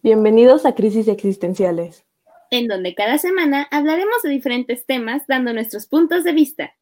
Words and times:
Bienvenidos 0.00 0.64
a 0.64 0.76
Crisis 0.76 1.08
Existenciales, 1.08 2.06
en 2.50 2.68
donde 2.68 2.94
cada 2.94 3.18
semana 3.18 3.66
hablaremos 3.72 4.22
de 4.22 4.30
diferentes 4.30 4.86
temas 4.86 5.26
dando 5.26 5.52
nuestros 5.52 5.86
puntos 5.86 6.22
de 6.22 6.32
vista. 6.32 6.72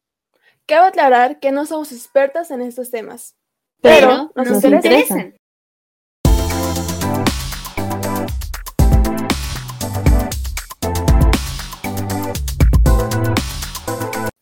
Cabe 0.67 0.89
aclarar 0.89 1.39
que 1.39 1.51
no 1.51 1.65
somos 1.65 1.91
expertas 1.91 2.51
en 2.51 2.61
estos 2.61 2.91
temas, 2.91 3.35
pero, 3.81 4.31
nos, 4.35 4.63
interesan. 4.63 5.35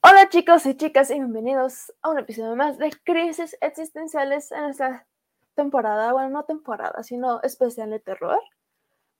Hola 0.02 0.28
chicos 0.30 0.66
y 0.66 0.76
chicas 0.76 1.12
y 1.12 1.14
bienvenidos 1.14 1.94
a 2.02 2.10
un 2.10 2.20
episodio 2.20 2.58
más 2.58 2.78
de 2.78 2.92
Crisis 3.06 3.56
Existenciales 3.62 4.52
en 4.52 4.66
esta 4.66 5.08
temporada, 5.56 6.12
bueno, 6.12 6.30
no 6.30 6.44
temporada, 6.44 7.04
sino 7.04 7.42
especial 7.42 7.90
de 7.90 8.00
terror. 8.00 8.42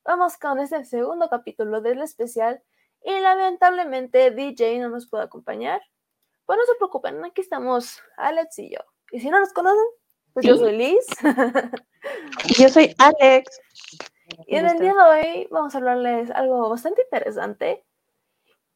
Vamos 0.06 0.38
con 0.38 0.60
este 0.60 0.86
segundo 0.86 1.30
capítulo 1.30 1.82
del 1.82 2.00
especial 2.04 2.62
y 3.04 3.20
lamentablemente 3.20 4.30
DJ 4.30 4.78
no 4.78 4.90
nos 4.90 5.10
puede 5.10 5.24
acompañar. 5.24 5.82
Pues 6.46 6.60
no 6.60 6.66
se 6.66 6.76
preocupen, 6.78 7.26
aquí 7.26 7.42
estamos 7.42 8.04
Alex 8.16 8.60
y 8.60 8.70
yo. 8.70 8.80
Y 9.10 9.20
si 9.20 9.32
no 9.32 9.40
nos 9.40 9.52
conocen, 9.52 9.84
pues 10.32 10.46
yo 10.46 10.58
soy 10.58 10.78
Liz. 10.78 11.08
y 12.50 12.54
yo 12.54 12.70
soy 12.70 12.94
Alex. 13.00 13.60
Y 14.46 14.58
en 14.58 14.68
el 14.68 14.78
día 14.78 14.94
de 14.94 15.02
hoy 15.02 15.48
vamos 15.50 15.74
a 15.74 15.80
hablarles 15.80 16.30
algo 16.30 16.70
bastante 16.70 17.02
interesante 17.02 17.84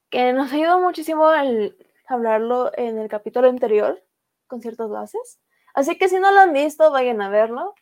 que 0.10 0.34
nos 0.34 0.52
ayudó 0.52 0.80
muchísimo 0.80 1.32
el 1.32 1.78
hablarlo 2.08 2.72
en 2.76 2.98
el 2.98 3.08
capítulo 3.08 3.50
anterior 3.50 4.04
con 4.48 4.64
ciertas 4.64 4.90
bases. 4.90 5.40
Así 5.76 5.96
que 5.96 6.10
si 6.10 6.18
no 6.18 6.32
lo 6.32 6.40
han 6.40 6.54
visto, 6.54 6.90
vayan 6.90 7.22
a 7.22 7.30
verlo 7.30 7.76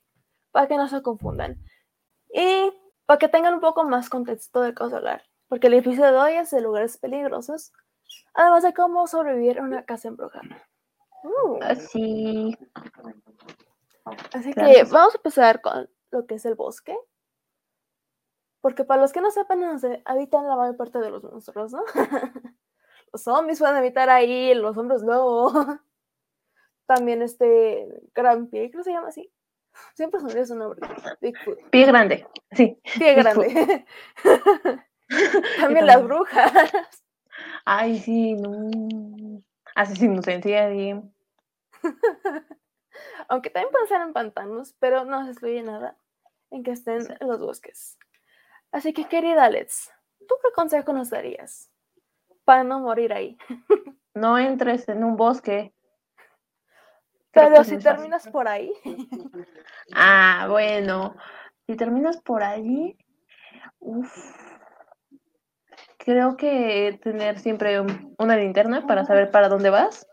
para 0.52 0.68
que 0.68 0.76
no 0.76 0.90
se 0.90 1.02
confundan. 1.02 1.64
Y 2.34 2.74
para 3.08 3.18
que 3.18 3.30
tengan 3.30 3.56
un 3.56 3.62
poco 3.62 3.86
más 3.86 4.10
contexto 4.10 4.62
de 4.62 4.76
cómo 4.76 4.96
hablar, 4.96 5.24
porque 5.48 5.68
el 5.68 5.76
episodio 5.76 6.12
de 6.12 6.18
hoy 6.18 6.34
es 6.34 6.52
de 6.52 6.62
lugares 6.62 6.98
peligrosos, 6.98 7.72
además 8.34 8.64
de 8.64 8.74
cómo 8.74 9.08
sobrevivir 9.08 9.58
en 9.58 9.64
una 9.64 9.86
casa 9.86 10.10
embrujada. 10.10 10.68
Uh. 11.24 11.58
Así. 11.64 12.56
Así 14.34 14.54
que 14.54 14.84
vamos 14.92 15.16
a 15.16 15.18
empezar 15.18 15.62
con 15.62 15.90
lo 16.12 16.28
que 16.28 16.36
es 16.36 16.46
el 16.46 16.56
bosque. 16.56 16.96
Porque 18.62 18.84
para 18.84 19.02
los 19.02 19.14
que 19.14 19.22
no 19.22 19.32
sepan, 19.32 19.64
habitan 20.06 20.48
la 20.48 20.56
mayor 20.58 20.76
parte 20.76 21.00
de 21.00 21.10
los 21.10 21.24
monstruos, 21.24 21.72
¿no? 21.72 21.84
los 23.14 23.24
zombies 23.24 23.60
pueden 23.60 23.76
habitar 23.76 24.10
ahí, 24.10 24.54
los 24.54 24.78
hombres 24.78 25.02
luego. 25.04 25.54
También 26.86 27.22
este 27.22 27.88
gran 28.14 28.48
pie, 28.48 28.70
creo 28.70 28.82
que 28.82 28.90
se 28.90 28.92
llama 28.92 29.10
así. 29.10 29.32
Siempre 29.94 30.20
su 30.46 30.56
nombre. 30.56 30.80
Bigfoot. 31.22 31.70
Pie 31.70 31.86
grande, 31.86 32.28
sí. 32.52 32.80
Pie 32.98 33.16
grande. 33.16 33.86
también 35.60 35.86
las 35.86 36.04
brujas. 36.04 36.72
Ay, 37.66 38.00
sí, 38.00 38.34
no. 38.36 39.42
Asesino 39.76 40.22
bien. 40.72 41.14
Aunque 43.30 43.50
también 43.50 43.72
pueden 43.72 43.88
ser 43.88 44.02
en 44.02 44.14
pantanos, 44.14 44.76
pero 44.80 45.06
no 45.06 45.24
se 45.26 45.32
excluye 45.32 45.62
nada 45.62 45.98
en 46.50 46.64
que 46.64 46.72
estén 46.72 47.02
en 47.20 47.28
los 47.28 47.40
bosques. 47.40 47.98
Así 48.72 48.94
que, 48.94 49.08
querida 49.08 49.46
Alex, 49.46 49.92
¿tú 50.28 50.36
qué 50.42 50.52
consejo 50.54 50.94
nos 50.94 51.10
darías 51.10 51.70
para 52.44 52.64
no 52.64 52.80
morir 52.80 53.14
ahí? 53.14 53.38
no 54.14 54.38
entres 54.38 54.88
en 54.90 55.04
un 55.04 55.16
bosque 55.16 55.74
pero 57.32 57.64
si 57.64 57.78
terminas 57.78 58.28
por 58.28 58.48
ahí. 58.48 58.72
Ah, 59.94 60.48
bueno. 60.50 61.16
Si 61.66 61.76
terminas 61.76 62.22
por 62.22 62.44
allí, 62.44 62.98
creo 65.98 66.38
que 66.38 67.00
tener 67.02 67.40
siempre 67.40 67.82
una 68.18 68.38
linterna 68.38 68.88
para 68.88 69.06
saber 69.06 69.32
para 69.32 69.50
dónde 69.50 69.70
vas. 69.70 70.08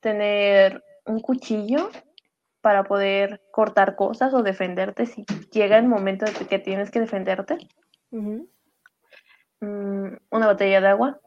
Tener 0.00 0.82
un 1.06 1.20
cuchillo 1.20 1.90
para 2.60 2.84
poder 2.84 3.42
cortar 3.50 3.96
cosas 3.96 4.34
o 4.34 4.42
defenderte 4.42 5.06
si 5.06 5.24
llega 5.50 5.78
el 5.78 5.86
momento 5.86 6.26
de 6.26 6.32
que 6.32 6.58
tienes 6.58 6.90
que 6.90 7.00
defenderte. 7.00 7.58
Mm, 9.60 10.16
una 10.30 10.46
botella 10.46 10.80
de 10.80 10.88
agua. 10.88 11.20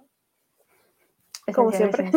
Como 1.53 1.71
siempre. 1.71 2.09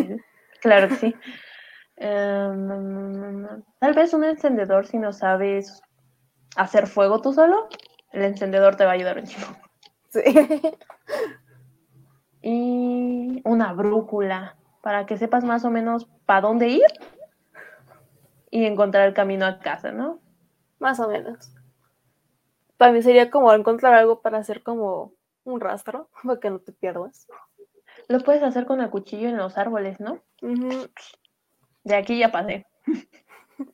Claro 0.61 0.89
que 0.89 0.97
sí. 0.97 1.15
Em, 1.97 3.47
tal 3.79 3.95
vez 3.95 4.13
un 4.15 4.25
encendedor 4.25 4.87
si 4.87 4.99
no 4.99 5.13
sabes 5.13 5.81
hacer 6.57 6.87
fuego 6.87 7.21
tú 7.21 7.33
solo, 7.33 7.69
el 8.13 8.23
encendedor 8.23 8.77
te 8.77 8.85
va 8.85 8.91
a 8.93 8.95
ayudar 8.95 9.19
un 9.19 9.25
chico. 9.25 9.47
Sí. 10.11 10.23
Y 12.47 13.41
una 13.45 13.73
brújula 13.73 14.57
para 14.83 15.07
que 15.07 15.17
sepas 15.17 15.45
más 15.45 15.65
o 15.65 15.71
menos 15.71 16.07
para 16.27 16.43
dónde 16.43 16.69
ir 16.69 16.85
y 18.51 18.67
encontrar 18.67 19.09
el 19.09 19.15
camino 19.15 19.47
a 19.47 19.59
casa, 19.59 19.93
¿no? 19.93 20.21
Más 20.79 21.01
o 21.01 21.09
menos. 21.09 21.53
Para 22.77 22.93
mí 22.93 23.03
sería 23.03 23.31
como 23.31 23.53
encontrar 23.53 23.95
algo 23.95 24.21
para 24.21 24.39
hacer 24.39 24.63
como 24.63 25.15
un 25.45 25.61
rastro, 25.61 26.11
para 26.23 26.39
que 26.39 26.51
no 26.51 26.59
te 26.59 26.73
pierdas. 26.73 27.27
Lo 28.09 28.21
puedes 28.21 28.43
hacer 28.43 28.67
con 28.67 28.81
el 28.81 28.91
cuchillo 28.91 29.29
en 29.29 29.39
los 29.39 29.57
árboles, 29.57 29.99
¿no? 30.01 30.21
De 31.85 31.95
aquí 31.95 32.19
ya 32.19 32.33
pasé. 32.33 32.67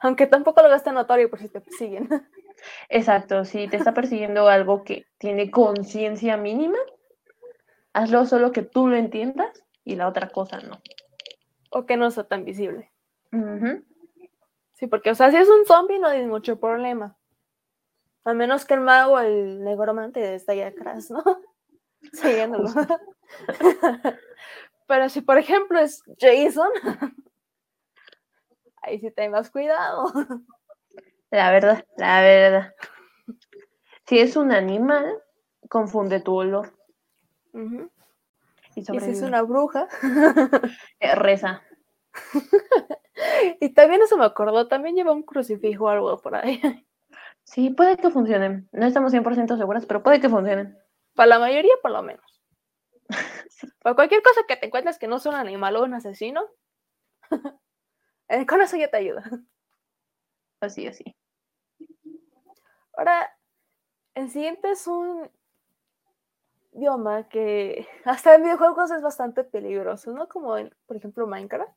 Aunque 0.00 0.26
tampoco 0.26 0.62
lo 0.62 0.68
gaste 0.68 0.92
notorio 0.92 1.28
por 1.28 1.40
si 1.40 1.48
te 1.48 1.60
persiguen. 1.60 2.08
Exacto, 2.88 3.44
si 3.44 3.68
te 3.68 3.76
está 3.76 3.94
persiguiendo 3.94 4.48
algo 4.48 4.82
que 4.84 5.06
tiene 5.18 5.50
conciencia 5.50 6.36
mínima, 6.36 6.78
hazlo 7.92 8.26
solo 8.26 8.52
que 8.52 8.62
tú 8.62 8.88
lo 8.88 8.96
entiendas 8.96 9.64
y 9.84 9.96
la 9.96 10.08
otra 10.08 10.28
cosa 10.28 10.58
no. 10.60 10.80
O 11.70 11.86
que 11.86 11.96
no 11.96 12.10
sea 12.10 12.24
tan 12.24 12.44
visible. 12.44 12.90
Sí, 14.74 14.86
porque, 14.86 15.10
o 15.10 15.14
sea, 15.14 15.30
si 15.30 15.36
es 15.36 15.48
un 15.48 15.66
zombie 15.66 15.98
no 15.98 16.08
hay 16.08 16.24
mucho 16.26 16.58
problema. 16.58 17.16
A 18.24 18.32
menos 18.34 18.64
que 18.64 18.74
el 18.74 18.80
mago 18.80 19.14
o 19.14 19.18
el 19.18 19.62
negromante 19.64 20.34
esté 20.34 20.52
ahí 20.52 20.62
atrás, 20.62 21.10
¿no? 21.10 21.22
Siguiéndolo. 22.12 22.68
Pero 24.88 25.08
si, 25.10 25.20
por 25.20 25.38
ejemplo, 25.38 25.78
es 25.78 26.02
Jason, 26.18 26.70
ahí 28.82 28.98
sí 28.98 29.10
ten 29.10 29.30
más 29.30 29.50
cuidado. 29.50 30.12
La 31.30 31.52
verdad, 31.52 31.84
la 31.98 32.22
verdad. 32.22 32.74
Si 34.06 34.18
es 34.18 34.34
un 34.34 34.50
animal, 34.50 35.22
confunde 35.68 36.20
tu 36.20 36.34
olor. 36.34 36.72
y, 38.74 38.82
si 38.82 38.96
es 38.96 39.20
una 39.20 39.42
bruja, 39.42 39.88
eh, 41.00 41.14
reza. 41.14 41.62
y 43.60 43.74
también 43.74 44.00
eso 44.00 44.16
me 44.16 44.24
acordó, 44.24 44.68
también 44.68 44.96
lleva 44.96 45.12
un 45.12 45.22
crucifijo 45.22 45.84
o 45.84 45.88
algo 45.88 46.16
por 46.16 46.34
ahí. 46.34 46.62
Sí, 47.44 47.68
puede 47.68 47.98
que 47.98 48.08
funcionen. 48.08 48.70
No 48.72 48.86
estamos 48.86 49.12
100% 49.12 49.58
seguras, 49.58 49.84
pero 49.84 50.02
puede 50.02 50.18
que 50.18 50.30
funcionen. 50.30 50.78
Para 51.14 51.28
la 51.28 51.38
mayoría, 51.38 51.74
por 51.82 51.90
lo 51.90 52.02
menos. 52.02 52.37
Para 53.82 53.94
cualquier 53.94 54.22
cosa 54.22 54.42
que 54.46 54.56
te 54.56 54.66
encuentres 54.66 54.98
que 54.98 55.08
no 55.08 55.18
sea 55.18 55.32
un 55.32 55.38
animal 55.38 55.76
o 55.76 55.84
un 55.84 55.94
asesino, 55.94 56.42
eh, 58.28 58.46
con 58.46 58.60
eso 58.62 58.76
ya 58.76 58.90
te 58.90 58.98
ayuda. 58.98 59.24
Así, 60.60 60.86
así. 60.86 61.04
Ahora, 62.96 63.30
el 64.14 64.30
siguiente 64.30 64.70
es 64.72 64.86
un 64.86 65.30
bioma 66.72 67.28
que 67.28 67.86
hasta 68.04 68.34
en 68.34 68.42
videojuegos 68.44 68.90
es 68.90 69.02
bastante 69.02 69.44
peligroso, 69.44 70.12
¿no? 70.12 70.28
Como 70.28 70.56
en, 70.56 70.74
por 70.86 70.96
ejemplo, 70.96 71.26
Minecraft. 71.26 71.72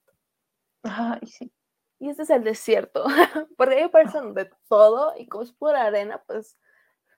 Ay, 0.84 1.28
sí. 1.28 1.52
Y 2.00 2.09
este 2.09 2.24
es 2.24 2.30
el 2.31 2.44
desierto, 2.44 3.06
porque 3.58 3.75
ahí 3.75 3.84
aparecen 3.84 4.34
de 4.34 4.50
todo 4.69 5.13
y 5.18 5.28
como 5.28 5.44
es 5.44 5.53
pura 5.53 5.84
arena, 5.86 6.24
pues 6.27 6.57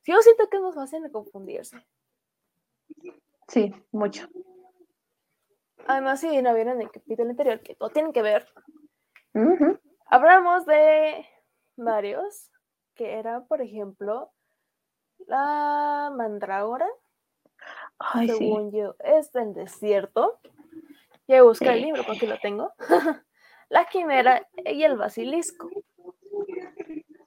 yo 0.06 0.21
siento 0.21 0.50
que 0.50 0.57
es 0.57 0.63
más 0.63 0.75
fácil 0.75 1.04
de 1.04 1.12
confundirse. 1.12 1.77
Sí, 3.48 3.74
mucho. 3.92 4.28
Además, 5.88 6.22
si 6.22 6.42
no 6.42 6.54
vieron 6.54 6.81
el 6.81 6.92
capítulo 6.92 7.30
anterior, 7.30 7.62
que 7.62 7.75
todo 7.75 7.90
tienen 7.90 8.13
que 8.13 8.22
ver, 8.22 8.48
hablamos 10.06 10.66
de 10.66 11.25
varios, 11.75 12.50
que 12.95 13.16
era, 13.16 13.42
por 13.45 13.62
ejemplo, 13.62 14.31
la 15.28 16.12
mandrágora, 16.16 16.88
Ay, 18.00 18.28
según 18.28 18.72
yo, 18.72 18.95
es 19.00 19.31
del 19.31 19.54
desierto. 19.54 20.40
Ya 21.28 21.44
buscar 21.44 21.75
el 21.75 21.81
libro 21.81 22.04
porque 22.06 22.28
lo 22.28 22.38
tengo. 22.40 22.74
la 23.69 23.86
quimera 23.86 24.48
y 24.66 24.84
el 24.84 24.98
basilisco. 24.98 25.69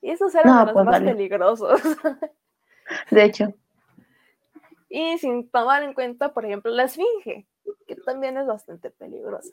Y 0.03 0.11
esos 0.11 0.35
eran 0.35 0.67
los 0.67 0.73
pues 0.75 0.85
más 0.85 1.01
peligrosos. 1.01 1.81
de 3.11 3.25
hecho. 3.25 3.55
Y 4.89 5.19
sin 5.19 5.51
tomar 5.51 5.83
en 5.83 5.95
cuenta, 5.95 6.33
por 6.33 6.45
ejemplo, 6.45 6.71
la 6.71 6.85
esfinge, 6.85 7.47
que 7.87 7.97
también 7.97 8.37
es 8.37 8.47
bastante 8.47 8.91
peligrosa. 8.91 9.51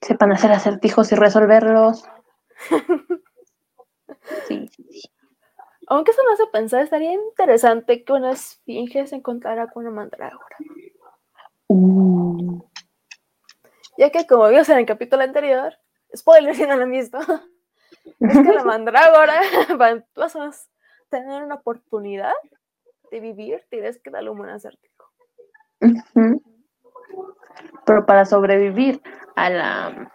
Sepan 0.00 0.32
hacer 0.32 0.52
acertijos 0.52 1.12
y 1.12 1.16
resolverlos. 1.16 2.04
sí, 4.48 4.68
sí, 4.68 4.86
sí. 4.90 5.02
Aunque 5.88 6.10
eso 6.10 6.22
me 6.26 6.34
hace 6.34 6.46
pensar, 6.52 6.82
estaría 6.82 7.12
interesante 7.12 8.04
que 8.04 8.12
una 8.12 8.32
esfinge 8.32 9.06
se 9.06 9.16
encontrara 9.16 9.68
con 9.68 9.86
una 9.86 9.94
mandrágora. 9.94 10.56
Uh. 11.66 12.62
Ya 13.96 14.10
que, 14.10 14.26
como 14.26 14.48
vimos 14.48 14.68
en 14.68 14.78
el 14.78 14.86
capítulo 14.86 15.22
anterior, 15.22 15.74
spoiler 16.14 16.54
si 16.54 16.66
no 16.66 16.76
lo 16.76 16.84
han 16.84 16.90
visto, 16.90 17.18
es 18.20 18.38
que 18.38 18.52
la 18.52 18.64
mandrágora, 18.64 19.40
para 19.78 20.04
tener 21.08 21.42
una 21.42 21.56
oportunidad 21.56 22.34
de 23.10 23.20
vivir, 23.20 23.64
tienes 23.70 24.00
que 24.00 24.10
darle 24.10 24.30
un 24.30 24.38
buen 24.38 24.50
acertijo. 24.50 25.12
Pero 27.84 28.06
para 28.06 28.24
sobrevivir 28.24 29.00
a 29.36 29.50
la 29.50 30.12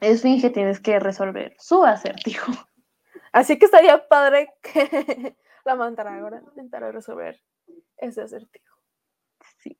esfinge 0.00 0.50
tienes 0.50 0.80
que 0.80 0.98
resolver 0.98 1.54
su 1.58 1.84
acertijo. 1.84 2.52
Así 3.32 3.58
que 3.58 3.66
estaría 3.66 4.08
padre 4.08 4.48
que 4.62 5.36
la 5.64 5.74
mandrágora 5.74 6.40
intentara 6.40 6.90
resolver 6.92 7.40
ese 7.96 8.22
acertijo. 8.22 8.76
Sí. 9.58 9.78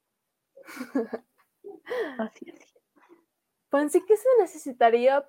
Así 2.19 2.51
es. 2.51 2.75
Pues 3.71 3.93
sí 3.93 4.05
que 4.07 4.17
se 4.17 4.29
necesitaría 4.41 5.27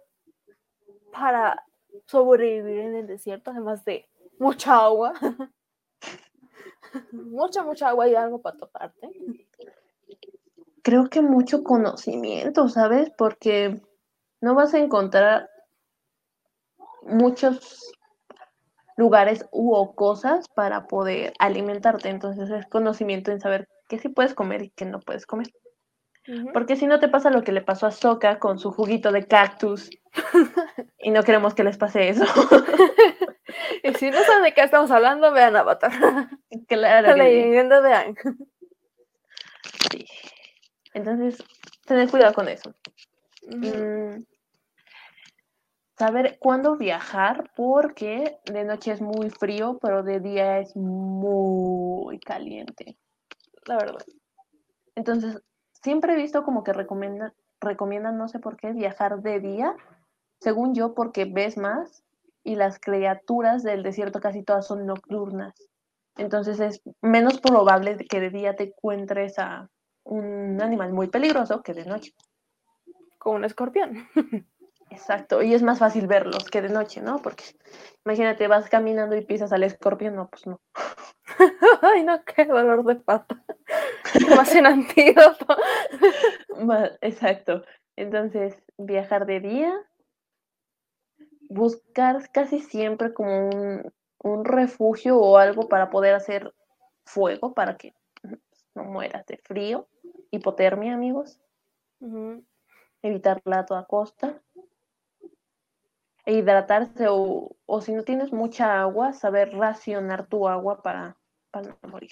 para 1.12 1.66
sobrevivir 2.06 2.80
en 2.80 2.96
el 2.96 3.08
desierto, 3.08 3.52
además 3.52 3.84
de 3.86 4.10
mucha 4.38 4.76
agua. 4.78 5.14
mucha, 7.12 7.64
mucha 7.64 7.90
agua 7.90 8.08
y 8.08 8.16
algo 8.16 8.42
para 8.42 8.58
toparte. 8.58 9.10
Creo 10.82 11.10
que 11.10 11.22
mucho 11.22 11.64
conocimiento, 11.64 12.68
¿sabes? 12.70 13.12
Porque 13.18 13.82
no 14.42 14.56
vas 14.56 14.74
a 14.74 14.80
encontrar 14.80 15.50
muchos 17.04 17.92
lugares 18.96 19.46
u 19.52 19.94
cosas 19.96 20.48
para 20.50 20.88
poder 20.88 21.34
alimentarte. 21.40 22.10
Entonces 22.10 22.50
es 22.50 22.66
conocimiento 22.68 23.32
en 23.32 23.40
saber 23.40 23.68
qué 23.88 24.00
sí 24.00 24.10
puedes 24.10 24.34
comer 24.34 24.64
y 24.64 24.70
qué 24.72 24.86
no 24.86 25.00
puedes 25.00 25.26
comer. 25.26 25.48
Porque 26.54 26.76
si 26.76 26.86
no 26.86 27.00
te 27.00 27.08
pasa 27.08 27.32
lo 27.32 27.44
que 27.44 27.52
le 27.52 27.62
pasó 27.62 27.88
a 27.88 27.92
Soka 27.92 28.38
con 28.38 28.60
su 28.60 28.72
juguito 28.72 29.12
de 29.12 29.26
cactus. 29.26 29.90
y 31.00 31.12
no 31.12 31.24
queremos 31.24 31.54
que 31.56 31.64
les 31.64 31.78
pase 31.78 32.10
eso. 32.10 32.26
y 33.84 33.94
si 33.96 34.10
no 34.12 34.22
saben 34.24 34.44
de 34.44 34.54
qué 34.54 34.62
estamos 34.62 34.92
hablando, 34.92 35.32
vean 35.32 35.56
Avatar. 35.56 35.92
Claro. 36.68 37.08
La 37.08 37.16
leyenda 37.16 37.82
de 37.82 37.94
Ang. 37.94 38.16
Sí. 39.92 40.06
Entonces, 40.94 41.44
tened 41.86 42.10
cuidado 42.10 42.34
con 42.34 42.48
eso. 42.48 42.74
Mm, 43.48 44.24
saber 45.98 46.38
cuándo 46.40 46.78
viajar, 46.78 47.52
porque 47.56 48.40
de 48.46 48.64
noche 48.64 48.92
es 48.92 49.02
muy 49.02 49.30
frío, 49.30 49.80
pero 49.82 50.04
de 50.04 50.20
día 50.20 50.60
es 50.60 50.76
muy 50.76 52.20
caliente. 52.20 52.98
La 53.66 53.78
verdad. 53.78 54.06
Entonces, 54.96 55.42
siempre 55.84 56.14
he 56.14 56.18
visto 56.18 56.44
como 56.44 56.64
que 56.64 56.74
recomiendan, 56.74 57.34
recomiendan, 57.62 58.18
no 58.18 58.28
sé 58.28 58.40
por 58.40 58.58
qué, 58.58 58.74
viajar 58.74 59.22
de 59.22 59.40
día, 59.40 59.76
según 60.40 60.74
yo, 60.74 60.94
porque 60.94 61.26
ves 61.26 61.58
más 61.58 62.04
y 62.44 62.56
las 62.56 62.80
criaturas 62.80 63.64
del 63.64 63.84
desierto 63.84 64.20
casi 64.20 64.44
todas 64.44 64.68
son 64.68 64.86
nocturnas. 64.86 65.54
Entonces 66.18 66.60
es 66.60 66.82
menos 67.02 67.40
probable 67.40 67.98
que 68.10 68.20
de 68.20 68.30
día 68.30 68.56
te 68.56 68.66
encuentres 68.66 69.40
a 69.40 69.70
un 70.04 70.62
animal 70.62 70.92
muy 70.92 71.08
peligroso 71.08 71.62
que 71.62 71.74
de 71.74 71.86
noche. 71.86 72.14
Como 73.18 73.38
un 73.38 73.46
escorpión. 73.46 74.08
Exacto, 74.92 75.44
y 75.44 75.54
es 75.54 75.62
más 75.62 75.80
fácil 75.80 76.08
verlos 76.08 76.46
que 76.46 76.62
de 76.62 76.70
noche, 76.70 77.02
¿no? 77.02 77.22
Porque 77.22 77.44
imagínate, 78.06 78.48
vas 78.48 78.70
caminando 78.70 79.16
y 79.16 79.24
pisas 79.24 79.54
al 79.54 79.64
escorpión, 79.64 80.16
no, 80.16 80.30
pues 80.30 80.48
no. 80.48 80.60
Ay, 81.82 82.04
no, 82.04 82.24
qué 82.24 82.46
dolor 82.46 82.84
de 82.84 82.96
pata. 82.96 83.44
Más 84.36 84.54
en 84.56 84.66
antídoto. 84.66 85.46
Exacto. 87.02 87.64
Entonces, 87.96 88.58
viajar 88.78 89.26
de 89.28 89.40
día, 89.40 89.74
buscar 91.50 92.32
casi 92.32 92.62
siempre 92.62 93.14
como 93.14 93.50
un, 94.24 94.46
refugio 94.46 95.18
o 95.18 95.38
algo 95.38 95.68
para 95.68 95.90
poder 95.90 96.14
hacer 96.16 96.54
fuego, 97.04 97.54
para 97.54 97.76
que 97.78 97.94
no 98.74 98.86
mueras 98.86 99.26
de 99.26 99.38
frío. 99.38 99.88
Hipotermia, 100.32 100.94
amigos. 100.94 101.42
Evitarla 103.02 103.60
a 103.60 103.66
toda 103.66 103.86
costa. 103.86 104.42
E 106.26 106.34
hidratarse 106.34 107.08
o, 107.10 107.56
o 107.66 107.82
si 107.82 107.92
no 107.92 108.04
tienes 108.04 108.32
mucha 108.32 108.80
agua, 108.80 109.14
saber 109.14 109.52
racionar 109.58 110.28
tu 110.28 110.48
agua 110.48 110.82
para 110.82 111.18
para 111.52 111.70
no 111.70 111.90
morir. 111.90 112.12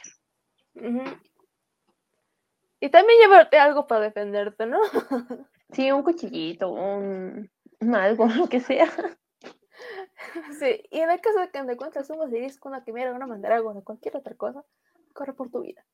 Y 2.79 2.89
también 2.89 3.19
llevarte 3.19 3.57
algo 3.57 3.87
para 3.87 4.01
defenderte, 4.01 4.65
¿no? 4.65 4.79
Sí, 5.73 5.91
un 5.91 6.01
cuchillito, 6.01 6.71
un, 6.71 7.51
algo, 7.93 8.27
lo 8.27 8.47
que 8.47 8.61
sea. 8.61 8.87
Sí, 10.59 10.83
y 10.89 10.99
en 10.99 11.11
el 11.11 11.21
caso 11.21 11.39
de 11.39 11.49
que 11.49 11.63
te 11.63 11.71
encuentres 11.71 12.09
un 12.09 12.19
basilisco, 12.19 12.69
una 12.69 12.83
quimera, 12.83 13.13
una 13.13 13.27
mandrágora 13.27 13.79
o 13.79 13.83
cualquier 13.83 14.17
otra 14.17 14.35
cosa, 14.35 14.63
corre 15.13 15.33
por 15.33 15.49
tu 15.49 15.61
vida. 15.61 15.85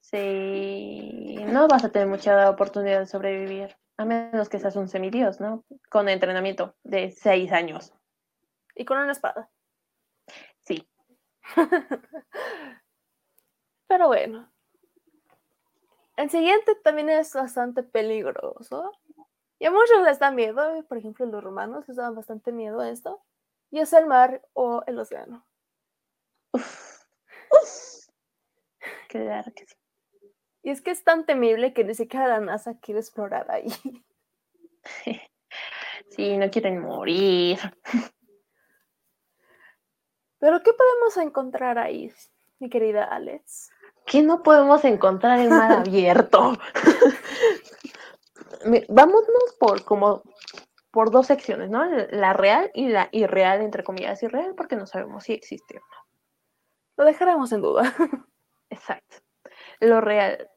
Sí, 0.00 1.36
no 1.46 1.66
vas 1.68 1.84
a 1.84 1.90
tener 1.90 2.08
mucha 2.08 2.50
oportunidad 2.50 3.00
de 3.00 3.06
sobrevivir, 3.06 3.76
a 3.96 4.04
menos 4.04 4.48
que 4.48 4.58
seas 4.58 4.76
un 4.76 4.88
semidios, 4.88 5.40
¿no? 5.40 5.64
Con 5.90 6.08
entrenamiento 6.08 6.76
de 6.82 7.10
seis 7.10 7.52
años. 7.52 7.92
Y 8.74 8.84
con 8.84 8.98
una 8.98 9.12
espada. 9.12 9.50
Sí. 10.60 10.88
Pero 13.88 14.06
bueno. 14.06 14.52
El 16.16 16.30
siguiente 16.30 16.74
también 16.84 17.08
es 17.08 17.32
bastante 17.32 17.82
peligroso. 17.82 18.92
Y 19.60 19.66
a 19.66 19.70
muchos 19.70 20.02
les 20.04 20.18
da 20.18 20.30
miedo, 20.30 20.82
por 20.88 20.96
ejemplo, 20.96 21.26
los 21.26 21.44
romanos 21.44 21.86
les 21.86 21.98
daban 21.98 22.14
bastante 22.14 22.50
miedo 22.50 22.80
a 22.80 22.88
esto. 22.90 23.22
Y 23.70 23.78
es 23.78 23.92
el 23.92 24.06
mar 24.06 24.42
o 24.54 24.82
el 24.86 24.98
océano. 24.98 25.46
Claro 29.08 29.52
que 29.54 29.66
sí. 29.66 29.76
Y 30.62 30.70
es 30.70 30.80
que 30.80 30.90
es 30.90 31.04
tan 31.04 31.26
temible 31.26 31.74
que 31.74 31.84
ni 31.84 31.94
siquiera 31.94 32.26
la 32.26 32.40
NASA 32.40 32.78
quiere 32.80 33.00
explorar 33.00 33.50
ahí. 33.50 33.68
Sí, 36.10 36.36
no 36.36 36.50
quieren 36.50 36.80
morir. 36.80 37.58
Pero 40.40 40.60
¿qué 40.60 40.72
podemos 40.72 41.16
encontrar 41.18 41.78
ahí, 41.78 42.12
mi 42.58 42.68
querida 42.68 43.04
Alex? 43.04 43.70
¿Qué 44.06 44.20
no 44.22 44.42
podemos 44.42 44.84
encontrar 44.84 45.38
en 45.38 45.50
mar 45.50 45.70
abierto? 45.86 46.58
Vámonos 48.88 49.56
por 49.58 49.84
como 49.84 50.22
por 50.90 51.10
dos 51.10 51.26
secciones, 51.26 51.70
¿no? 51.70 51.84
La 52.10 52.32
real 52.32 52.70
y 52.74 52.88
la 52.88 53.08
irreal, 53.12 53.62
entre 53.62 53.84
comillas, 53.84 54.22
irreal, 54.22 54.54
porque 54.56 54.76
no 54.76 54.86
sabemos 54.86 55.24
si 55.24 55.32
existe 55.32 55.78
o 55.78 55.80
no. 55.80 56.06
Lo 56.96 57.04
dejaremos 57.04 57.52
en 57.52 57.62
duda. 57.62 57.82
Exacto. 58.70 59.16
Lo 59.80 60.00
real, 60.00 60.48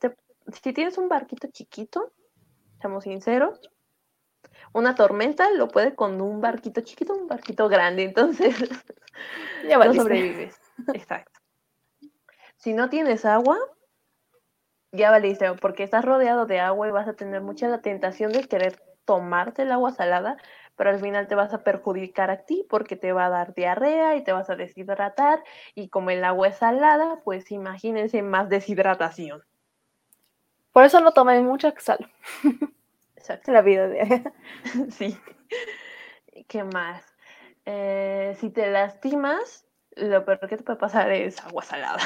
si 0.51 0.73
tienes 0.73 0.97
un 0.97 1.07
barquito 1.07 1.47
chiquito, 1.51 2.11
seamos 2.79 3.05
sinceros, 3.05 3.59
una 4.73 4.95
tormenta 4.95 5.49
lo 5.51 5.67
puede 5.67 5.95
con 5.95 6.19
un 6.21 6.41
barquito 6.41 6.81
chiquito, 6.81 7.13
un 7.13 7.27
barquito 7.27 7.69
grande, 7.69 8.03
entonces 8.03 8.55
ya 9.67 9.77
no 9.77 9.93
sobrevives. 9.93 10.59
Exacto. 10.93 11.39
Si 12.57 12.73
no 12.73 12.89
tienes 12.89 13.25
agua, 13.25 13.57
ya 14.93 15.11
valiste, 15.11 15.51
porque 15.55 15.83
estás 15.83 16.05
rodeado 16.05 16.45
de 16.45 16.59
agua 16.59 16.87
y 16.87 16.91
vas 16.91 17.07
a 17.07 17.13
tener 17.13 17.41
mucha 17.41 17.67
la 17.67 17.81
tentación 17.81 18.31
de 18.31 18.47
querer 18.47 18.79
tomarte 19.05 19.63
el 19.63 19.71
agua 19.71 19.91
salada, 19.91 20.37
pero 20.77 20.89
al 20.91 20.99
final 20.99 21.27
te 21.27 21.35
vas 21.35 21.53
a 21.53 21.63
perjudicar 21.63 22.31
a 22.31 22.45
ti 22.45 22.65
porque 22.69 22.95
te 22.95 23.11
va 23.11 23.25
a 23.25 23.29
dar 23.29 23.53
diarrea 23.53 24.15
y 24.15 24.23
te 24.23 24.31
vas 24.31 24.49
a 24.49 24.55
deshidratar 24.55 25.43
y 25.75 25.89
como 25.89 26.11
el 26.11 26.23
agua 26.23 26.47
es 26.47 26.57
salada, 26.57 27.19
pues 27.25 27.51
imagínense 27.51 28.21
más 28.21 28.49
deshidratación. 28.49 29.43
Por 30.71 30.83
eso 30.85 30.99
no 31.01 31.11
tomen 31.11 31.45
mucha 31.45 31.73
sal. 31.79 32.09
Exacto. 33.15 33.51
La 33.51 33.61
vida 33.61 33.87
de 33.87 34.23
Sí. 34.91 35.17
¿Qué 36.47 36.63
más? 36.63 37.03
Eh, 37.65 38.35
si 38.39 38.49
te 38.49 38.69
lastimas, 38.71 39.65
lo 39.95 40.25
peor 40.25 40.39
que 40.47 40.57
te 40.57 40.63
puede 40.63 40.79
pasar 40.79 41.11
es 41.11 41.39
agua 41.43 41.63
salada. 41.63 42.01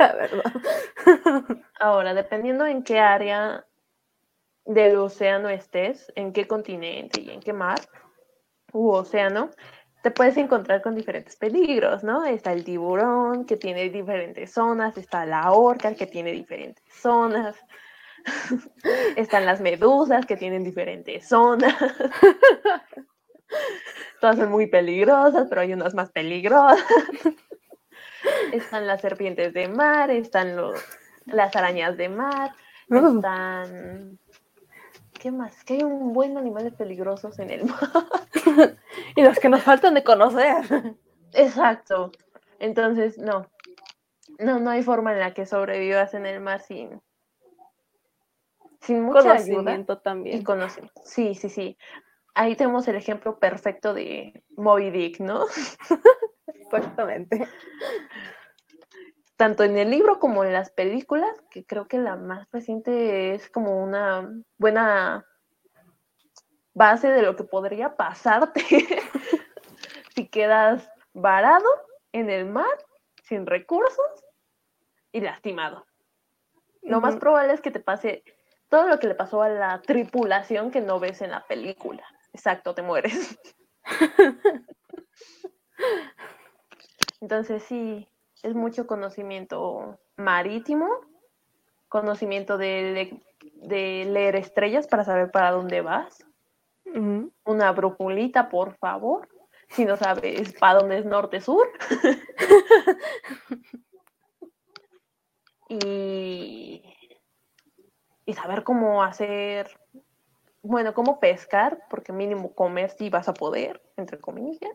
Ahora, 1.80 2.14
dependiendo 2.14 2.66
en 2.66 2.82
qué 2.82 2.98
área 2.98 3.64
del 4.64 4.96
océano 4.96 5.48
estés, 5.48 6.12
en 6.16 6.32
qué 6.32 6.46
continente 6.46 7.20
y 7.20 7.30
en 7.30 7.40
qué 7.40 7.52
mar 7.52 7.80
u 8.72 8.90
océano, 8.90 9.50
te 10.02 10.10
puedes 10.10 10.36
encontrar 10.36 10.82
con 10.82 10.94
diferentes 10.94 11.36
peligros, 11.36 12.02
¿no? 12.02 12.24
Está 12.24 12.52
el 12.52 12.64
tiburón, 12.64 13.44
que 13.44 13.56
tiene 13.56 13.90
diferentes 13.90 14.52
zonas, 14.52 14.96
está 14.96 15.26
la 15.26 15.52
orca, 15.52 15.94
que 15.94 16.06
tiene 16.06 16.32
diferentes 16.32 16.84
zonas, 16.94 17.56
están 19.16 19.44
las 19.44 19.60
medusas, 19.60 20.24
que 20.24 20.36
tienen 20.36 20.64
diferentes 20.64 21.28
zonas. 21.28 21.74
Todas 24.20 24.36
son 24.36 24.50
muy 24.50 24.66
peligrosas, 24.66 25.46
pero 25.48 25.62
hay 25.62 25.72
unas 25.72 25.94
más 25.94 26.10
peligrosas. 26.10 26.84
Están 28.52 28.86
las 28.86 29.00
serpientes 29.00 29.52
de 29.52 29.68
mar, 29.68 30.10
están 30.10 30.56
los, 30.56 30.80
las 31.26 31.54
arañas 31.56 31.96
de 31.96 32.08
mar, 32.08 32.52
uh. 32.88 33.16
están... 33.16 34.18
¿Qué 35.12 35.30
más? 35.30 35.64
Que 35.64 35.74
hay 35.74 35.82
un 35.82 36.14
buen 36.14 36.38
animales 36.38 36.72
peligrosos 36.72 37.38
en 37.40 37.50
el 37.50 37.66
mar. 37.66 37.90
y 39.16 39.22
los 39.22 39.38
que 39.38 39.50
nos 39.50 39.62
faltan 39.62 39.92
de 39.92 40.02
conocer. 40.02 40.96
Exacto. 41.34 42.10
Entonces, 42.58 43.18
no. 43.18 43.50
No, 44.38 44.58
no 44.58 44.70
hay 44.70 44.82
forma 44.82 45.12
en 45.12 45.20
la 45.20 45.34
que 45.34 45.44
sobrevivas 45.44 46.14
en 46.14 46.24
el 46.24 46.40
mar 46.40 46.62
sin, 46.62 47.02
sin 48.80 49.02
mucho 49.02 49.20
conocimiento 49.20 49.98
también. 49.98 50.40
Y 50.40 50.44
Sí, 51.04 51.34
sí, 51.34 51.50
sí. 51.50 51.76
Ahí 52.34 52.56
tenemos 52.56 52.88
el 52.88 52.96
ejemplo 52.96 53.38
perfecto 53.38 53.92
de 53.92 54.42
Moby 54.56 54.90
Dick, 54.90 55.20
¿no? 55.20 55.44
Exactamente. 56.46 57.46
Tanto 59.40 59.64
en 59.64 59.78
el 59.78 59.88
libro 59.88 60.18
como 60.18 60.44
en 60.44 60.52
las 60.52 60.70
películas, 60.70 61.34
que 61.50 61.64
creo 61.64 61.88
que 61.88 61.96
la 61.96 62.14
más 62.14 62.46
reciente 62.52 63.32
es 63.34 63.48
como 63.48 63.82
una 63.82 64.30
buena 64.58 65.24
base 66.74 67.08
de 67.08 67.22
lo 67.22 67.36
que 67.36 67.44
podría 67.44 67.96
pasarte 67.96 68.60
si 70.14 70.28
quedas 70.28 70.86
varado 71.14 71.64
en 72.12 72.28
el 72.28 72.44
mar, 72.44 72.66
sin 73.22 73.46
recursos 73.46 74.26
y 75.10 75.22
lastimado. 75.22 75.86
Lo 76.82 77.00
más 77.00 77.16
probable 77.16 77.54
es 77.54 77.62
que 77.62 77.70
te 77.70 77.80
pase 77.80 78.22
todo 78.68 78.88
lo 78.88 78.98
que 78.98 79.06
le 79.06 79.14
pasó 79.14 79.40
a 79.40 79.48
la 79.48 79.80
tripulación 79.80 80.70
que 80.70 80.82
no 80.82 81.00
ves 81.00 81.22
en 81.22 81.30
la 81.30 81.46
película. 81.46 82.04
Exacto, 82.34 82.74
te 82.74 82.82
mueres. 82.82 83.38
Entonces 87.22 87.62
sí, 87.62 88.06
es 88.42 88.54
mucho 88.54 88.86
conocimiento 88.86 89.98
marítimo, 90.16 90.88
conocimiento 91.88 92.58
de, 92.58 93.20
leer 93.62 94.36
estrellas 94.36 94.86
para 94.86 95.04
saber 95.04 95.30
para 95.30 95.52
dónde 95.52 95.80
vas. 95.80 96.24
Una 97.44 97.72
brújulita, 97.72 98.48
por 98.48 98.74
favor. 98.76 99.28
Si 99.68 99.84
no 99.84 99.96
sabes 99.96 100.52
para 100.54 100.80
dónde 100.80 100.98
es 100.98 101.04
norte-sur. 101.04 101.68
y 105.68 106.82
y 108.30 108.34
saber 108.34 108.62
cómo 108.62 109.02
hacer, 109.02 109.76
bueno, 110.62 110.94
cómo 110.94 111.18
pescar, 111.18 111.82
porque 111.90 112.12
mínimo 112.12 112.54
comer 112.54 112.90
sí 112.90 113.10
vas 113.10 113.28
a 113.28 113.34
poder, 113.34 113.82
entre 113.96 114.20
comillas. 114.20 114.70